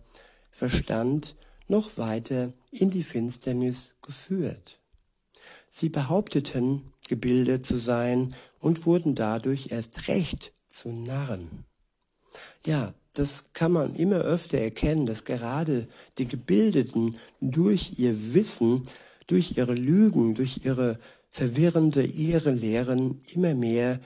verstand, 0.51 1.37
noch 1.69 1.99
weiter 1.99 2.55
in 2.71 2.91
die 2.91 3.03
Finsternis 3.03 3.95
geführt. 4.01 4.81
Sie 5.71 5.91
behaupteten, 5.91 6.95
gebildet 7.09 7.67
zu 7.67 7.77
sein 7.77 8.35
und 8.59 8.87
wurden 8.87 9.15
dadurch 9.15 9.71
erst 9.71 10.09
recht 10.09 10.55
zu 10.71 10.89
Narren. 10.89 11.67
Ja, 12.65 12.95
das 13.13 13.45
kann 13.53 13.73
man 13.73 13.95
immer 13.95 14.21
öfter 14.21 14.57
erkennen, 14.57 15.05
dass 15.05 15.25
gerade 15.25 15.87
die 16.17 16.27
Gebildeten 16.27 17.17
durch 17.43 17.99
ihr 17.99 18.33
Wissen, 18.33 18.89
durch 19.27 19.59
ihre 19.59 19.75
Lügen, 19.75 20.35
durch 20.35 20.65
ihre 20.65 20.99
verwirrende 21.29 22.07
ihre 22.07 22.51
Lehren 22.51 23.21
immer 23.35 23.55
mehr 23.55 24.01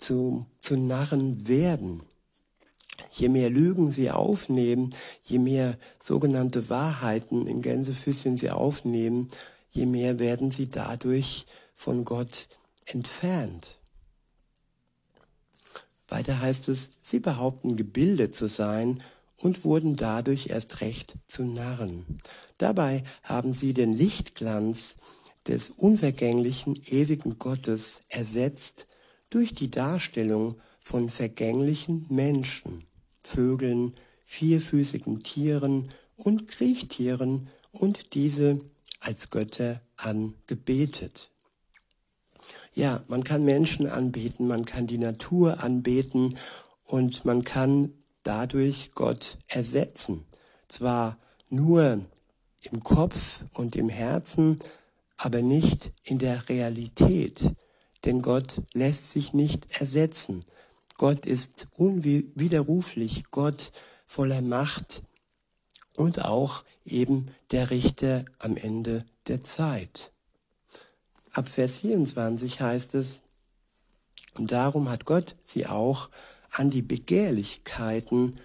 zu, 0.00 0.46
zu 0.58 0.76
Narren 0.76 1.46
werden. 1.46 2.02
Je 3.10 3.28
mehr 3.28 3.50
Lügen 3.50 3.90
sie 3.90 4.10
aufnehmen, 4.10 4.94
je 5.22 5.38
mehr 5.38 5.78
sogenannte 6.00 6.68
Wahrheiten 6.68 7.46
in 7.46 7.62
Gänsefüßchen 7.62 8.36
sie 8.36 8.50
aufnehmen, 8.50 9.30
je 9.70 9.86
mehr 9.86 10.18
werden 10.18 10.50
sie 10.50 10.68
dadurch 10.68 11.46
von 11.74 12.04
Gott 12.04 12.48
entfernt. 12.84 13.78
Weiter 16.08 16.40
heißt 16.40 16.68
es, 16.68 16.90
sie 17.02 17.20
behaupten 17.20 17.76
gebildet 17.76 18.34
zu 18.34 18.48
sein 18.48 19.02
und 19.36 19.64
wurden 19.64 19.96
dadurch 19.96 20.48
erst 20.48 20.80
recht 20.80 21.14
zu 21.26 21.44
Narren. 21.44 22.18
Dabei 22.58 23.04
haben 23.22 23.54
sie 23.54 23.74
den 23.74 23.94
Lichtglanz 23.94 24.96
des 25.46 25.70
unvergänglichen, 25.70 26.80
ewigen 26.86 27.38
Gottes 27.38 28.02
ersetzt 28.08 28.86
durch 29.30 29.54
die 29.54 29.70
Darstellung 29.70 30.56
von 30.80 31.08
vergänglichen 31.08 32.06
Menschen, 32.08 32.84
Vögeln, 33.22 33.94
vierfüßigen 34.24 35.22
Tieren 35.22 35.90
und 36.16 36.48
Kriechtieren 36.48 37.48
und 37.72 38.14
diese 38.14 38.60
als 39.00 39.30
Götter 39.30 39.80
angebetet. 39.96 41.30
Ja, 42.74 43.02
man 43.08 43.24
kann 43.24 43.44
Menschen 43.44 43.86
anbeten, 43.88 44.46
man 44.46 44.64
kann 44.64 44.86
die 44.86 44.98
Natur 44.98 45.62
anbeten 45.62 46.38
und 46.84 47.24
man 47.24 47.44
kann 47.44 47.92
dadurch 48.22 48.92
Gott 48.94 49.38
ersetzen. 49.48 50.24
Zwar 50.68 51.18
nur 51.48 52.00
im 52.62 52.84
Kopf 52.84 53.44
und 53.54 53.74
im 53.76 53.88
Herzen, 53.88 54.60
aber 55.16 55.42
nicht 55.42 55.90
in 56.04 56.18
der 56.18 56.48
Realität. 56.48 57.42
Denn 58.04 58.22
Gott 58.22 58.62
lässt 58.72 59.10
sich 59.10 59.32
nicht 59.32 59.80
ersetzen. 59.80 60.44
Gott 60.96 61.26
ist 61.26 61.66
unwiderruflich, 61.76 63.24
Gott 63.30 63.72
voller 64.06 64.42
Macht 64.42 65.02
und 65.96 66.24
auch 66.24 66.64
eben 66.84 67.28
der 67.50 67.70
Richter 67.70 68.24
am 68.38 68.56
Ende 68.56 69.04
der 69.28 69.44
Zeit. 69.44 70.12
Ab 71.32 71.48
Vers 71.48 71.78
24 71.78 72.60
heißt 72.60 72.94
es, 72.94 73.20
und 74.34 74.52
darum 74.52 74.88
hat 74.88 75.04
Gott 75.04 75.36
sie 75.44 75.66
auch 75.66 76.10
an 76.50 76.70
die 76.70 76.82
Begehrlichkeiten 76.82 78.38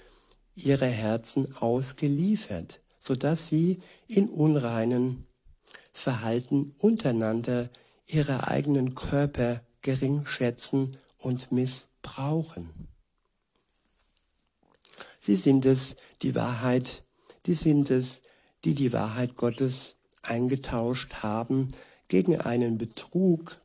ihrer 0.55 0.87
Herzen 0.87 1.55
ausgeliefert, 1.57 2.79
so 2.99 3.15
dass 3.15 3.47
sie 3.47 3.79
in 4.07 4.29
unreinen 4.29 5.25
Verhalten 5.91 6.73
untereinander 6.79 7.69
ihre 8.05 8.47
eigenen 8.47 8.95
Körper 8.95 9.61
gering 9.81 10.25
schätzen 10.25 10.97
und 11.19 11.51
missbrauchen. 11.51 12.69
Sie 15.19 15.35
sind 15.35 15.65
es, 15.65 15.95
die 16.21 16.35
Wahrheit, 16.35 17.03
die 17.45 17.55
sind 17.55 17.89
es, 17.89 18.21
die 18.63 18.75
die 18.75 18.93
Wahrheit 18.93 19.37
Gottes 19.37 19.95
eingetauscht 20.21 21.15
haben 21.23 21.69
gegen 22.07 22.39
einen 22.39 22.77
Betrug 22.77 23.59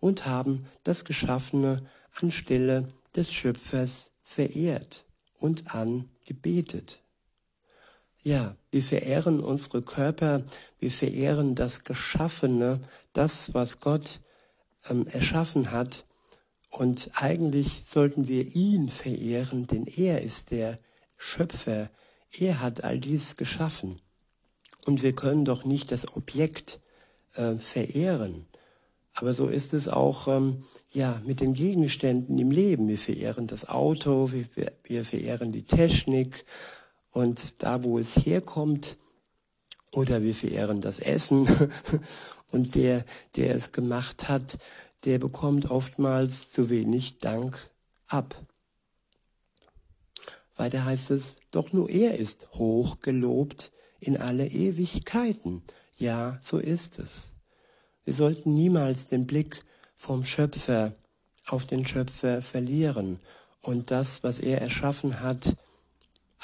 und 0.00 0.26
haben 0.26 0.66
das 0.82 1.04
Geschaffene 1.04 1.88
anstelle 2.14 2.92
des 3.14 3.32
Schöpfers 3.32 4.10
verehrt 4.22 5.04
und 5.38 5.74
angebetet. 5.74 7.03
Ja, 8.26 8.56
wir 8.70 8.82
verehren 8.82 9.38
unsere 9.38 9.82
Körper, 9.82 10.44
wir 10.78 10.90
verehren 10.90 11.54
das 11.54 11.84
Geschaffene, 11.84 12.80
das, 13.12 13.52
was 13.52 13.80
Gott 13.80 14.22
ähm, 14.88 15.06
erschaffen 15.06 15.72
hat. 15.72 16.06
Und 16.70 17.10
eigentlich 17.12 17.82
sollten 17.86 18.26
wir 18.26 18.56
ihn 18.56 18.88
verehren, 18.88 19.66
denn 19.66 19.84
er 19.84 20.22
ist 20.22 20.52
der 20.52 20.78
Schöpfer. 21.18 21.90
Er 22.32 22.62
hat 22.62 22.82
all 22.82 22.98
dies 22.98 23.36
geschaffen. 23.36 24.00
Und 24.86 25.02
wir 25.02 25.12
können 25.12 25.44
doch 25.44 25.66
nicht 25.66 25.92
das 25.92 26.16
Objekt 26.16 26.80
äh, 27.34 27.56
verehren. 27.56 28.46
Aber 29.12 29.34
so 29.34 29.48
ist 29.48 29.74
es 29.74 29.86
auch 29.86 30.28
ähm, 30.28 30.64
ja 30.90 31.20
mit 31.26 31.40
den 31.40 31.52
Gegenständen 31.52 32.38
im 32.38 32.50
Leben. 32.50 32.88
Wir 32.88 32.98
verehren 32.98 33.46
das 33.48 33.68
Auto, 33.68 34.32
wir, 34.32 34.72
wir 34.82 35.04
verehren 35.04 35.52
die 35.52 35.64
Technik 35.64 36.46
und 37.14 37.62
da, 37.62 37.84
wo 37.84 37.98
es 37.98 38.16
herkommt, 38.16 38.98
oder 39.92 40.22
wir 40.22 40.34
verehren 40.34 40.80
das 40.80 40.98
Essen 40.98 41.48
und 42.50 42.74
der, 42.74 43.04
der 43.36 43.54
es 43.54 43.72
gemacht 43.72 44.28
hat, 44.28 44.58
der 45.04 45.18
bekommt 45.18 45.70
oftmals 45.70 46.50
zu 46.50 46.68
wenig 46.68 47.18
Dank 47.18 47.70
ab. 48.08 48.34
Weiter 50.56 50.84
heißt 50.84 51.12
es, 51.12 51.36
doch 51.52 51.72
nur 51.72 51.88
er 51.88 52.18
ist 52.18 52.52
hoch 52.54 53.00
gelobt 53.00 53.72
in 54.00 54.16
alle 54.16 54.46
Ewigkeiten. 54.46 55.62
Ja, 55.96 56.38
so 56.42 56.58
ist 56.58 56.98
es. 56.98 57.32
Wir 58.04 58.14
sollten 58.14 58.54
niemals 58.54 59.06
den 59.06 59.26
Blick 59.26 59.64
vom 59.94 60.24
Schöpfer 60.24 60.94
auf 61.46 61.66
den 61.66 61.86
Schöpfer 61.86 62.42
verlieren 62.42 63.20
und 63.60 63.90
das, 63.90 64.24
was 64.24 64.40
er 64.40 64.60
erschaffen 64.60 65.20
hat, 65.20 65.56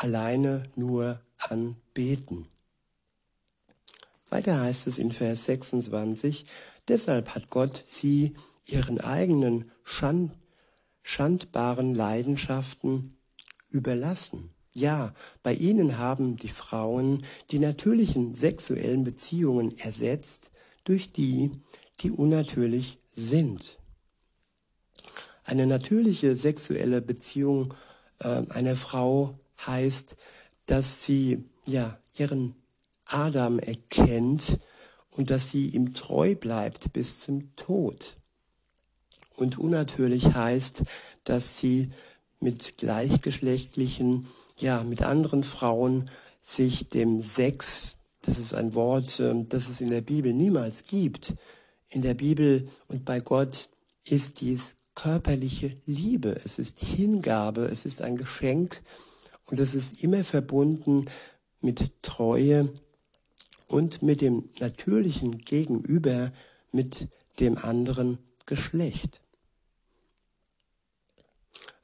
alleine 0.00 0.62
nur 0.76 1.20
anbeten. 1.36 2.48
Weiter 4.30 4.60
heißt 4.60 4.86
es 4.86 4.98
in 4.98 5.12
Vers 5.12 5.44
26, 5.44 6.46
deshalb 6.88 7.34
hat 7.34 7.50
Gott 7.50 7.84
sie 7.86 8.34
ihren 8.64 9.00
eigenen 9.00 9.70
Schand, 9.84 10.32
schandbaren 11.02 11.94
Leidenschaften 11.94 13.18
überlassen. 13.68 14.50
Ja, 14.72 15.12
bei 15.42 15.52
ihnen 15.52 15.98
haben 15.98 16.36
die 16.36 16.48
Frauen 16.48 17.26
die 17.50 17.58
natürlichen 17.58 18.34
sexuellen 18.34 19.04
Beziehungen 19.04 19.76
ersetzt 19.78 20.50
durch 20.84 21.12
die, 21.12 21.50
die 22.00 22.10
unnatürlich 22.10 22.98
sind. 23.14 23.78
Eine 25.44 25.66
natürliche 25.66 26.36
sexuelle 26.36 27.02
Beziehung 27.02 27.74
äh, 28.20 28.42
einer 28.48 28.76
Frau 28.76 29.34
heißt, 29.66 30.16
dass 30.66 31.05
sie 31.05 31.44
ja 31.66 31.99
ihren 32.16 32.55
Adam 33.07 33.59
erkennt 33.59 34.59
und 35.11 35.31
dass 35.31 35.51
sie 35.51 35.68
ihm 35.68 35.94
treu 35.94 36.35
bleibt 36.35 36.92
bis 36.92 37.20
zum 37.20 37.55
Tod. 37.57 38.16
Und 39.37 39.59
unnatürlich 39.59 40.35
heißt, 40.35 40.83
dass 41.25 41.59
sie 41.59 41.90
mit 42.40 42.79
gleichgeschlechtlichen, 42.79 44.27
ja, 44.59 44.83
mit 44.83 45.03
anderen 45.03 45.42
Frauen 45.42 46.11
sich 46.42 46.88
dem 46.88 47.23
Sex, 47.23 47.96
das 48.23 48.38
ist 48.38 48.55
ein 48.55 48.75
Wort, 48.75 49.20
ähm, 49.20 49.49
das 49.49 49.68
es 49.68 49.81
in 49.81 49.88
der 49.88 50.01
Bibel 50.01 50.33
niemals 50.33 50.85
gibt. 50.85 51.35
In 51.88 52.03
der 52.03 52.14
Bibel 52.14 52.68
und 52.88 53.05
bei 53.05 53.20
Gott 53.20 53.68
ist 54.05 54.40
dies 54.40 54.77
körperliche 54.94 55.77
Liebe, 55.87 56.40
es 56.44 56.59
ist 56.59 56.79
Hingabe, 56.81 57.62
es 57.62 57.87
ist 57.87 58.03
ein 58.03 58.16
Geschenk, 58.16 58.83
und 59.50 59.58
das 59.58 59.74
ist 59.74 60.02
immer 60.02 60.24
verbunden 60.24 61.06
mit 61.60 61.90
Treue 62.02 62.72
und 63.66 64.02
mit 64.02 64.20
dem 64.20 64.48
natürlichen 64.58 65.38
Gegenüber, 65.38 66.32
mit 66.72 67.08
dem 67.40 67.58
anderen 67.58 68.18
Geschlecht. 68.46 69.20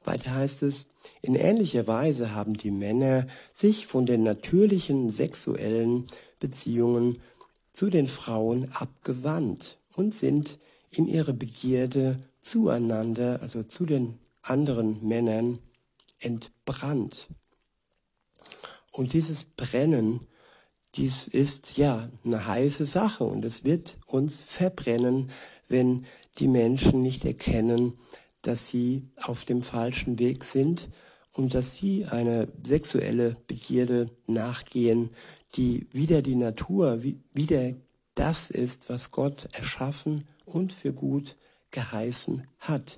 Weiter 0.03 0.33
heißt 0.33 0.63
es, 0.63 0.87
in 1.21 1.35
ähnlicher 1.35 1.85
Weise 1.85 2.33
haben 2.33 2.53
die 2.53 2.71
Männer 2.71 3.27
sich 3.53 3.87
von 3.87 4.05
den 4.05 4.23
natürlichen 4.23 5.11
sexuellen 5.11 6.07
Beziehungen 6.39 7.19
zu 7.73 7.89
den 7.89 8.07
Frauen 8.07 8.71
abgewandt 8.71 9.77
und 9.93 10.15
sind 10.15 10.57
in 10.91 11.07
ihre 11.07 11.33
Begierde 11.33 12.19
zueinander, 12.39 13.41
also 13.41 13.63
zu 13.63 13.85
den 13.85 14.17
anderen 14.41 15.05
Männern, 15.05 15.59
entbrannt. 16.19 17.27
Und 18.97 19.13
dieses 19.13 19.43
Brennen, 19.43 20.21
dies 20.95 21.27
ist 21.27 21.77
ja 21.77 22.09
eine 22.25 22.47
heiße 22.47 22.87
Sache 22.87 23.25
und 23.25 23.45
es 23.45 23.63
wird 23.63 23.99
uns 24.07 24.41
verbrennen, 24.41 25.29
wenn 25.67 26.05
die 26.39 26.47
Menschen 26.47 27.03
nicht 27.03 27.23
erkennen, 27.23 27.93
dass 28.41 28.69
sie 28.69 29.07
auf 29.21 29.45
dem 29.45 29.61
falschen 29.61 30.17
Weg 30.17 30.43
sind 30.43 30.89
und 31.31 31.53
dass 31.53 31.75
sie 31.75 32.05
eine 32.05 32.47
sexuelle 32.65 33.37
Begierde 33.45 34.09
nachgehen, 34.25 35.11
die 35.53 35.85
wieder 35.91 36.23
die 36.23 36.35
Natur, 36.35 37.03
wieder 37.03 37.73
das 38.15 38.49
ist, 38.49 38.89
was 38.89 39.11
Gott 39.11 39.47
erschaffen 39.51 40.27
und 40.43 40.73
für 40.73 40.91
gut 40.91 41.37
geheißen 41.69 42.47
hat. 42.57 42.97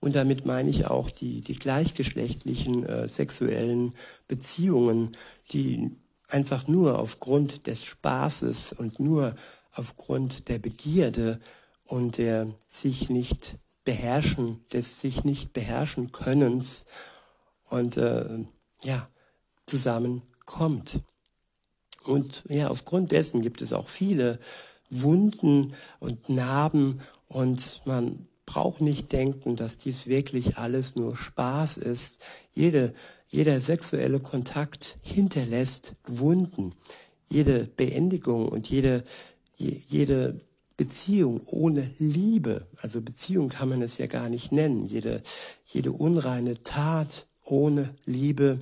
Und 0.00 0.14
damit 0.14 0.46
meine 0.46 0.70
ich 0.70 0.86
auch 0.86 1.10
die, 1.10 1.40
die 1.40 1.56
gleichgeschlechtlichen 1.56 2.86
äh, 2.86 3.08
sexuellen 3.08 3.94
Beziehungen, 4.28 5.16
die 5.50 5.96
einfach 6.28 6.68
nur 6.68 6.98
aufgrund 6.98 7.66
des 7.66 7.84
Spaßes 7.84 8.72
und 8.74 9.00
nur 9.00 9.34
aufgrund 9.72 10.48
der 10.48 10.58
Begierde 10.58 11.40
und 11.84 12.18
der 12.18 12.48
sich 12.68 13.08
nicht 13.10 13.56
beherrschen, 13.84 14.64
des 14.72 15.00
sich 15.00 15.24
nicht 15.24 15.52
beherrschen 15.52 16.12
Könnens 16.12 16.84
und 17.70 17.96
äh, 17.96 18.44
ja, 18.82 19.08
zusammenkommt. 19.64 21.00
Und 22.04 22.44
ja, 22.48 22.68
aufgrund 22.68 23.12
dessen 23.12 23.40
gibt 23.40 23.62
es 23.62 23.72
auch 23.72 23.88
viele 23.88 24.38
Wunden 24.90 25.74
und 25.98 26.28
Narben 26.28 27.00
und 27.26 27.80
man 27.84 28.27
braucht 28.48 28.80
nicht 28.80 29.12
denken, 29.12 29.56
dass 29.56 29.76
dies 29.76 30.06
wirklich 30.06 30.56
alles 30.56 30.96
nur 30.96 31.14
Spaß 31.16 31.76
ist. 31.76 32.18
Jede, 32.50 32.94
jeder 33.28 33.60
sexuelle 33.60 34.20
Kontakt 34.20 34.96
hinterlässt 35.02 35.92
Wunden. 36.06 36.72
Jede 37.28 37.66
Beendigung 37.66 38.48
und 38.48 38.70
jede, 38.70 39.04
jede 39.58 40.40
Beziehung 40.78 41.42
ohne 41.44 41.92
Liebe, 41.98 42.66
also 42.78 43.02
Beziehung 43.02 43.50
kann 43.50 43.68
man 43.68 43.82
es 43.82 43.98
ja 43.98 44.06
gar 44.06 44.30
nicht 44.30 44.50
nennen, 44.50 44.86
jede, 44.86 45.22
jede 45.66 45.92
unreine 45.92 46.62
Tat 46.62 47.26
ohne 47.44 47.94
Liebe 48.06 48.60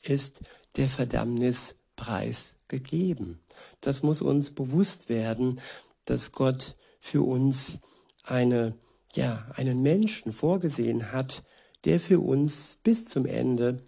ist 0.00 0.40
der 0.78 0.88
Verdammnispreis 0.88 2.56
gegeben. 2.68 3.38
Das 3.82 4.02
muss 4.02 4.22
uns 4.22 4.50
bewusst 4.50 5.10
werden, 5.10 5.60
dass 6.06 6.32
Gott 6.32 6.74
für 7.00 7.20
uns 7.20 7.78
eine, 8.22 8.74
ja, 9.14 9.46
einen 9.54 9.82
Menschen 9.82 10.32
vorgesehen 10.32 11.12
hat, 11.12 11.42
der 11.84 12.00
für 12.00 12.20
uns 12.20 12.78
bis 12.82 13.06
zum 13.06 13.26
Ende 13.26 13.82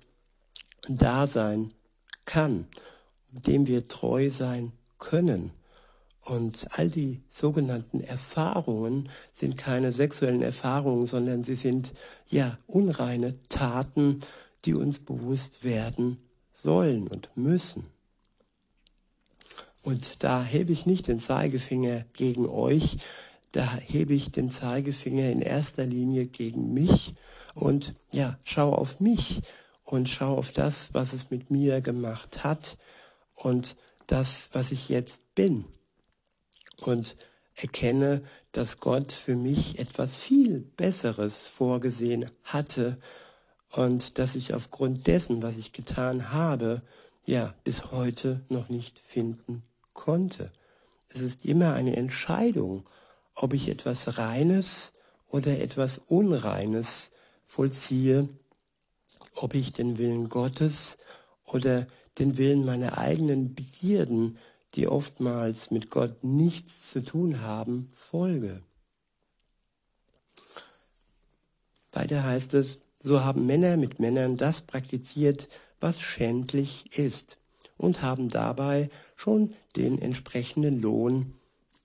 da 0.88 1.26
sein 1.26 1.68
kann, 2.26 2.66
dem 3.30 3.66
wir 3.66 3.88
treu 3.88 4.30
sein 4.30 4.72
können. 4.98 5.52
Und 6.20 6.66
all 6.70 6.88
die 6.88 7.22
sogenannten 7.30 8.00
Erfahrungen 8.00 9.10
sind 9.32 9.58
keine 9.58 9.92
sexuellen 9.92 10.40
Erfahrungen, 10.40 11.06
sondern 11.06 11.44
sie 11.44 11.54
sind 11.54 11.92
ja 12.28 12.58
unreine 12.66 13.38
Taten, 13.48 14.20
die 14.64 14.74
uns 14.74 15.00
bewusst 15.00 15.64
werden 15.64 16.18
sollen 16.52 17.08
und 17.08 17.28
müssen. 17.36 17.84
Und 19.82 20.24
da 20.24 20.42
hebe 20.42 20.72
ich 20.72 20.86
nicht 20.86 21.08
den 21.08 21.20
Zeigefinger 21.20 22.06
gegen 22.14 22.46
euch, 22.46 22.96
da 23.54 23.76
hebe 23.76 24.14
ich 24.14 24.32
den 24.32 24.50
Zeigefinger 24.50 25.30
in 25.30 25.40
erster 25.40 25.86
Linie 25.86 26.26
gegen 26.26 26.74
mich 26.74 27.14
und 27.54 27.94
ja, 28.12 28.36
schau 28.42 28.74
auf 28.74 28.98
mich 28.98 29.42
und 29.84 30.08
schau 30.08 30.36
auf 30.36 30.50
das, 30.50 30.92
was 30.92 31.12
es 31.12 31.30
mit 31.30 31.52
mir 31.52 31.80
gemacht 31.80 32.42
hat 32.42 32.76
und 33.36 33.76
das, 34.08 34.48
was 34.52 34.72
ich 34.72 34.88
jetzt 34.88 35.36
bin 35.36 35.66
und 36.80 37.16
erkenne, 37.54 38.22
dass 38.50 38.80
Gott 38.80 39.12
für 39.12 39.36
mich 39.36 39.78
etwas 39.78 40.16
viel 40.16 40.58
Besseres 40.76 41.46
vorgesehen 41.46 42.28
hatte 42.42 42.98
und 43.70 44.18
dass 44.18 44.34
ich 44.34 44.52
aufgrund 44.52 45.06
dessen, 45.06 45.42
was 45.42 45.58
ich 45.58 45.72
getan 45.72 46.32
habe, 46.32 46.82
ja, 47.24 47.54
bis 47.62 47.92
heute 47.92 48.44
noch 48.48 48.68
nicht 48.68 48.98
finden 48.98 49.62
konnte. 49.92 50.50
Es 51.08 51.20
ist 51.20 51.46
immer 51.46 51.74
eine 51.74 51.94
Entscheidung, 51.96 52.84
ob 53.34 53.52
ich 53.52 53.68
etwas 53.68 54.18
Reines 54.18 54.92
oder 55.28 55.60
etwas 55.60 55.98
Unreines 55.98 57.10
vollziehe, 57.44 58.28
ob 59.34 59.54
ich 59.54 59.72
den 59.72 59.98
Willen 59.98 60.28
Gottes 60.28 60.96
oder 61.44 61.86
den 62.18 62.36
Willen 62.38 62.64
meiner 62.64 62.98
eigenen 62.98 63.54
Begierden 63.54 64.38
die 64.74 64.88
oftmals 64.88 65.70
mit 65.70 65.90
Gott 65.90 66.24
nichts 66.24 66.90
zu 66.90 67.04
tun 67.04 67.40
haben, 67.40 67.90
folge. 67.92 68.62
Weiter 71.92 72.24
heißt 72.24 72.54
es, 72.54 72.78
so 72.98 73.22
haben 73.22 73.46
Männer 73.46 73.76
mit 73.76 74.00
Männern 74.00 74.36
das 74.36 74.62
praktiziert, 74.62 75.48
was 75.78 76.00
schändlich 76.00 76.98
ist, 76.98 77.36
und 77.76 78.02
haben 78.02 78.28
dabei 78.28 78.90
schon 79.14 79.54
den 79.76 80.00
entsprechenden 80.00 80.80
Lohn 80.80 81.34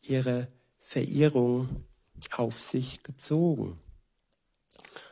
ihrer 0.01 0.47
Verirrung 0.89 1.85
auf 2.35 2.59
sich 2.59 3.03
gezogen. 3.03 3.79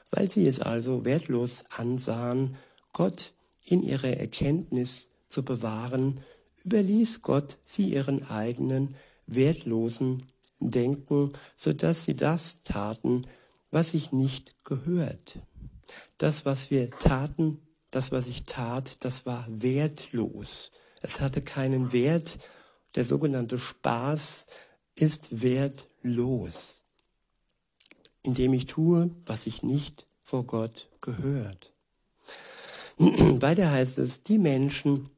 Weil 0.10 0.32
sie 0.32 0.48
es 0.48 0.60
also 0.60 1.06
wertlos 1.06 1.66
ansahen, 1.70 2.58
Gott 2.94 3.32
in 3.64 3.84
ihrer 3.84 4.18
Erkenntnis 4.18 5.08
zu 5.28 5.44
bewahren, 5.44 6.22
überließ 6.66 7.22
Gott 7.22 7.60
sie 7.64 7.94
ihren 7.94 8.28
eigenen 8.28 8.96
wertlosen 9.28 10.24
Denken, 10.60 11.32
so 11.56 11.74
dass 11.74 12.06
sie 12.06 12.16
das 12.16 12.64
taten, 12.64 13.28
was 13.70 13.92
sich 13.92 14.12
nicht 14.12 14.66
gehört. 14.66 15.38
Das, 16.18 16.44
was 16.44 16.72
wir 16.72 16.90
taten, 16.90 17.62
das, 17.92 18.12
was 18.12 18.26
ich 18.26 18.46
tat, 18.46 19.06
das 19.06 19.28
war 19.28 19.46
wertlos. 19.48 20.72
Es 21.04 21.22
hatte 21.22 21.44
keinen 21.44 21.92
Wert. 21.92 22.40
Der 22.96 23.06
sogenannte 23.06 23.60
Spaß 23.60 24.48
ist 24.98 25.42
wertlos, 25.42 26.82
indem 28.24 28.54
ich 28.54 28.66
tue, 28.66 29.12
was 29.26 29.44
sich 29.44 29.64
nicht 29.64 30.06
vor 30.24 30.44
Gott 30.44 30.90
gehört. 31.02 31.72
Weiter 32.98 33.72
heißt 33.72 34.00
es, 34.00 34.24
die 34.24 34.38
Menschen, 34.38 35.10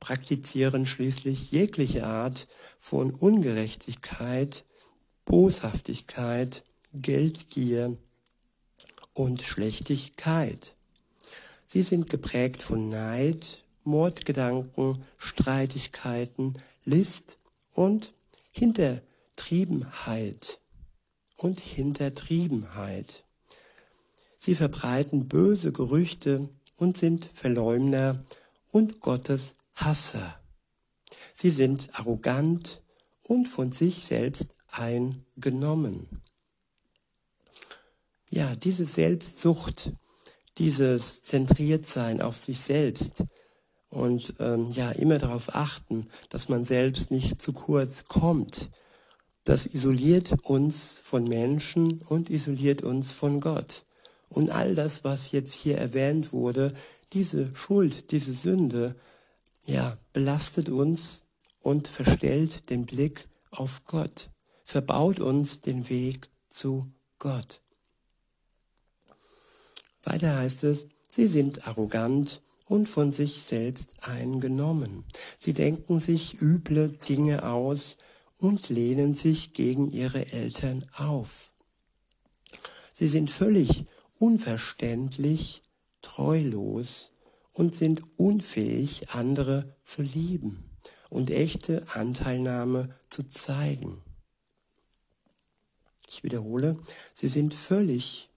praktizieren 0.00 0.86
schließlich 0.86 1.50
jegliche 1.50 2.06
Art 2.06 2.46
von 2.78 3.10
Ungerechtigkeit, 3.12 4.64
Boshaftigkeit, 5.24 6.62
Geldgier 6.92 7.96
und 9.14 9.42
Schlechtigkeit. 9.42 10.76
Sie 11.66 11.82
sind 11.82 12.08
geprägt 12.08 12.62
von 12.62 12.88
Neid, 12.88 13.64
Mordgedanken, 13.82 15.04
Streitigkeiten, 15.18 16.54
List 16.84 17.38
und 17.72 18.12
Hintertriebenheit 18.58 20.62
und 21.36 21.60
Hintertriebenheit. 21.60 23.24
Sie 24.38 24.54
verbreiten 24.54 25.28
böse 25.28 25.72
Gerüchte 25.72 26.48
und 26.76 26.96
sind 26.96 27.26
Verleumder 27.26 28.24
und 28.72 29.00
Gottes 29.00 29.56
Hasser. 29.74 30.40
Sie 31.34 31.50
sind 31.50 31.90
arrogant 31.98 32.82
und 33.22 33.46
von 33.46 33.72
sich 33.72 34.06
selbst 34.06 34.56
eingenommen. 34.68 36.22
Ja, 38.30 38.56
diese 38.56 38.86
Selbstsucht, 38.86 39.92
dieses 40.56 41.24
Zentriertsein 41.24 42.22
auf 42.22 42.38
sich 42.38 42.60
selbst 42.60 43.22
und 43.90 44.34
ähm, 44.40 44.70
ja 44.70 44.90
immer 44.90 45.18
darauf 45.18 45.54
achten, 45.54 46.08
dass 46.30 46.48
man 46.48 46.64
selbst 46.64 47.10
nicht 47.10 47.40
zu 47.40 47.52
kurz 47.52 48.04
kommt, 48.04 48.68
das 49.44 49.66
isoliert 49.66 50.34
uns 50.42 50.98
von 51.02 51.24
Menschen 51.24 52.02
und 52.02 52.30
isoliert 52.30 52.82
uns 52.82 53.12
von 53.12 53.40
Gott. 53.40 53.84
Und 54.28 54.50
all 54.50 54.74
das, 54.74 55.04
was 55.04 55.30
jetzt 55.30 55.54
hier 55.54 55.78
erwähnt 55.78 56.32
wurde, 56.32 56.74
diese 57.12 57.54
Schuld, 57.54 58.10
diese 58.10 58.34
Sünde, 58.34 58.96
ja, 59.64 59.98
belastet 60.12 60.68
uns 60.68 61.22
und 61.60 61.86
verstellt 61.86 62.70
den 62.70 62.86
Blick 62.86 63.28
auf 63.50 63.84
Gott, 63.86 64.30
verbaut 64.64 65.20
uns 65.20 65.60
den 65.60 65.88
Weg 65.88 66.28
zu 66.48 66.90
Gott. 67.18 67.60
Weiter 70.02 70.36
heißt 70.36 70.64
es, 70.64 70.86
sie 71.08 71.28
sind 71.28 71.66
arrogant 71.66 72.42
und 72.66 72.88
von 72.88 73.12
sich 73.12 73.44
selbst 73.44 74.06
eingenommen. 74.08 75.04
Sie 75.38 75.52
denken 75.52 76.00
sich 76.00 76.40
üble 76.42 76.88
Dinge 76.88 77.48
aus 77.48 77.96
und 78.38 78.68
lehnen 78.68 79.14
sich 79.14 79.52
gegen 79.52 79.90
ihre 79.90 80.32
Eltern 80.32 80.84
auf. 80.96 81.52
Sie 82.92 83.08
sind 83.08 83.30
völlig 83.30 83.84
unverständlich, 84.18 85.62
treulos 86.02 87.12
und 87.52 87.74
sind 87.74 88.02
unfähig, 88.18 89.10
andere 89.10 89.76
zu 89.82 90.02
lieben 90.02 90.76
und 91.08 91.30
echte 91.30 91.86
Anteilnahme 91.94 92.94
zu 93.10 93.22
zeigen. 93.22 94.02
Ich 96.08 96.22
wiederhole, 96.22 96.78
sie 97.14 97.28
sind 97.28 97.54
völlig 97.54 98.30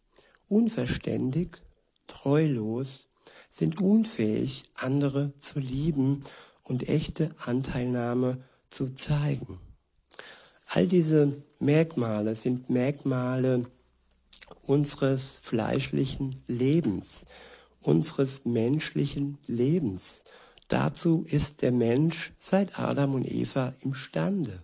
unverständig, 0.47 1.61
treulos, 2.07 3.08
sind 3.49 3.81
unfähig, 3.81 4.63
andere 4.75 5.33
zu 5.39 5.59
lieben 5.59 6.23
und 6.63 6.87
echte 6.87 7.31
Anteilnahme 7.43 8.43
zu 8.69 8.93
zeigen. 8.93 9.59
All 10.67 10.87
diese 10.87 11.41
Merkmale 11.59 12.35
sind 12.35 12.69
Merkmale 12.69 13.65
unseres 14.67 15.39
fleischlichen 15.41 16.43
Lebens, 16.45 17.25
unseres 17.81 18.45
menschlichen 18.45 19.39
Lebens. 19.47 20.23
Dazu 20.67 21.23
ist 21.27 21.63
der 21.63 21.71
Mensch 21.71 22.33
seit 22.39 22.77
Adam 22.77 23.15
und 23.15 23.25
Eva 23.25 23.73
imstande. 23.81 24.63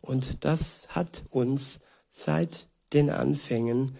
Und 0.00 0.44
das 0.44 0.88
hat 0.88 1.22
uns 1.30 1.78
seit 2.10 2.66
den 2.92 3.10
Anfängen 3.10 3.96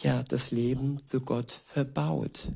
ja 0.00 0.22
das 0.22 0.52
Leben 0.52 1.04
zu 1.04 1.20
Gott 1.20 1.52
verbaut. 1.52 2.52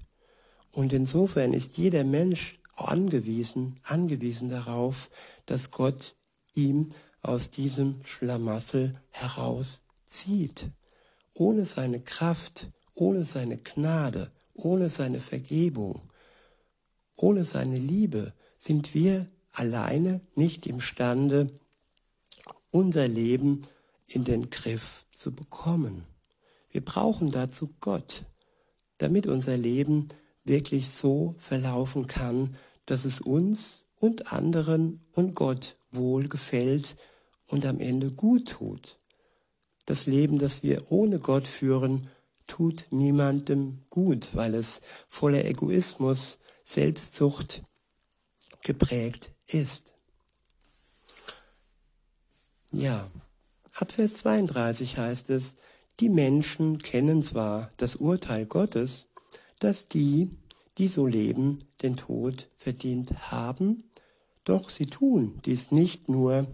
Und 0.73 0.93
insofern 0.93 1.53
ist 1.53 1.77
jeder 1.77 2.03
Mensch 2.03 2.59
angewiesen, 2.75 3.79
angewiesen 3.85 4.49
darauf, 4.49 5.11
dass 5.47 5.71
Gott 5.71 6.17
ihm 6.55 6.93
aus 7.21 7.51
diesem 7.51 8.05
Schlamassel 8.05 8.95
herauszieht. 9.11 10.71
Ohne 11.35 11.67
seine 11.67 12.01
Kraft, 12.01 12.71
ohne 12.95 13.25
seine 13.25 13.59
Gnade, 13.59 14.33
ohne 14.55 14.91
seine 14.91 15.21
Vergebung, 15.21 16.01
ohne 17.17 17.45
seine 17.45 17.79
Liebe 17.79 18.33
sind 18.59 18.95
wir 18.95 19.29
alleine 19.53 20.21
nicht 20.35 20.67
imstande, 20.67 21.49
unser 22.71 23.07
Leben 23.07 23.67
in 24.07 24.25
den 24.25 24.51
Griff 24.51 25.07
zu 25.11 25.33
bekommen. 25.33 26.05
Wir 26.71 26.85
brauchen 26.85 27.31
dazu 27.31 27.69
Gott, 27.81 28.25
damit 28.99 29.27
unser 29.27 29.57
Leben 29.57 30.09
wirklich 30.45 30.91
so 30.91 31.35
verlaufen 31.39 32.07
kann, 32.07 32.57
dass 32.87 33.05
es 33.05 33.21
uns 33.21 33.85
und 33.97 34.33
anderen 34.33 35.05
und 35.13 35.35
Gott 35.35 35.77
wohl 35.91 36.29
gefällt 36.29 36.97
und 37.47 37.67
am 37.67 37.81
Ende 37.81 38.11
gut 38.11 38.49
tut. 38.49 38.99
Das 39.87 40.07
Leben, 40.07 40.39
das 40.39 40.63
wir 40.63 40.91
ohne 40.91 41.19
Gott 41.19 41.47
führen, 41.47 42.09
tut 42.47 42.87
niemandem 42.91 43.83
gut, 43.89 44.29
weil 44.35 44.55
es 44.55 44.81
voller 45.09 45.45
Egoismus, 45.45 46.39
Selbstsucht 46.65 47.63
geprägt 48.63 49.33
ist. 49.47 49.93
Ja, 52.73 53.11
ab 53.75 53.93
Vers 53.93 54.15
32 54.15 54.97
heißt 54.97 55.31
es, 55.31 55.55
die 56.01 56.09
Menschen 56.09 56.79
kennen 56.79 57.23
zwar 57.23 57.71
das 57.77 57.97
Urteil 57.97 58.47
Gottes, 58.47 59.07
dass 59.63 59.85
die, 59.85 60.29
die 60.79 60.89
so 60.89 61.07
leben, 61.07 61.61
den 61.83 61.97
Tod 61.97 62.51
verdient 62.57 63.31
haben, 63.31 63.85
doch 64.45 64.71
sie 64.71 64.87
tun 64.87 65.41
dies 65.45 65.71
nicht 65.71 66.09
nur 66.09 66.47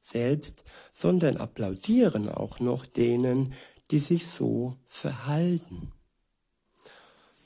selbst, 0.00 0.64
sondern 0.92 1.36
applaudieren 1.36 2.28
auch 2.28 2.58
noch 2.58 2.86
denen, 2.86 3.52
die 3.90 3.98
sich 3.98 4.28
so 4.28 4.76
verhalten. 4.86 5.92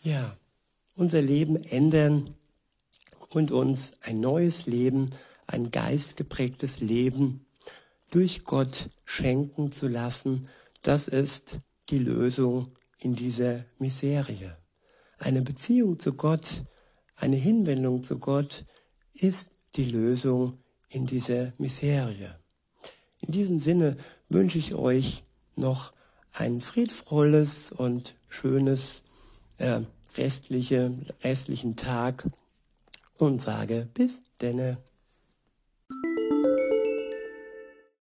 Ja, 0.02 0.36
unser 0.94 1.20
Leben 1.20 1.56
ändern 1.56 2.34
und 3.30 3.50
uns 3.50 3.92
ein 4.02 4.20
neues 4.20 4.66
Leben, 4.66 5.10
ein 5.46 5.70
geistgeprägtes 5.70 6.78
Leben 6.78 7.44
durch 8.10 8.44
Gott 8.44 8.88
schenken 9.04 9.72
zu 9.72 9.88
lassen, 9.88 10.48
das 10.82 11.08
ist 11.08 11.58
die 11.90 11.98
Lösung 11.98 12.68
in 13.04 13.14
dieser 13.14 13.64
Miserie. 13.78 14.56
Eine 15.18 15.42
Beziehung 15.42 15.98
zu 15.98 16.14
Gott, 16.14 16.62
eine 17.16 17.36
Hinwendung 17.36 18.02
zu 18.02 18.18
Gott 18.18 18.64
ist 19.12 19.50
die 19.76 19.84
Lösung 19.84 20.58
in 20.88 21.06
dieser 21.06 21.52
Miserie. 21.58 22.38
In 23.20 23.32
diesem 23.32 23.60
Sinne 23.60 23.98
wünsche 24.28 24.58
ich 24.58 24.74
euch 24.74 25.22
noch 25.54 25.92
ein 26.32 26.60
friedvolles 26.60 27.72
und 27.72 28.14
schönes 28.28 29.02
äh, 29.58 29.82
restliche, 30.16 30.92
restlichen 31.22 31.76
Tag 31.76 32.28
und 33.16 33.42
sage 33.42 33.88
bis 33.92 34.22
denne. 34.40 34.78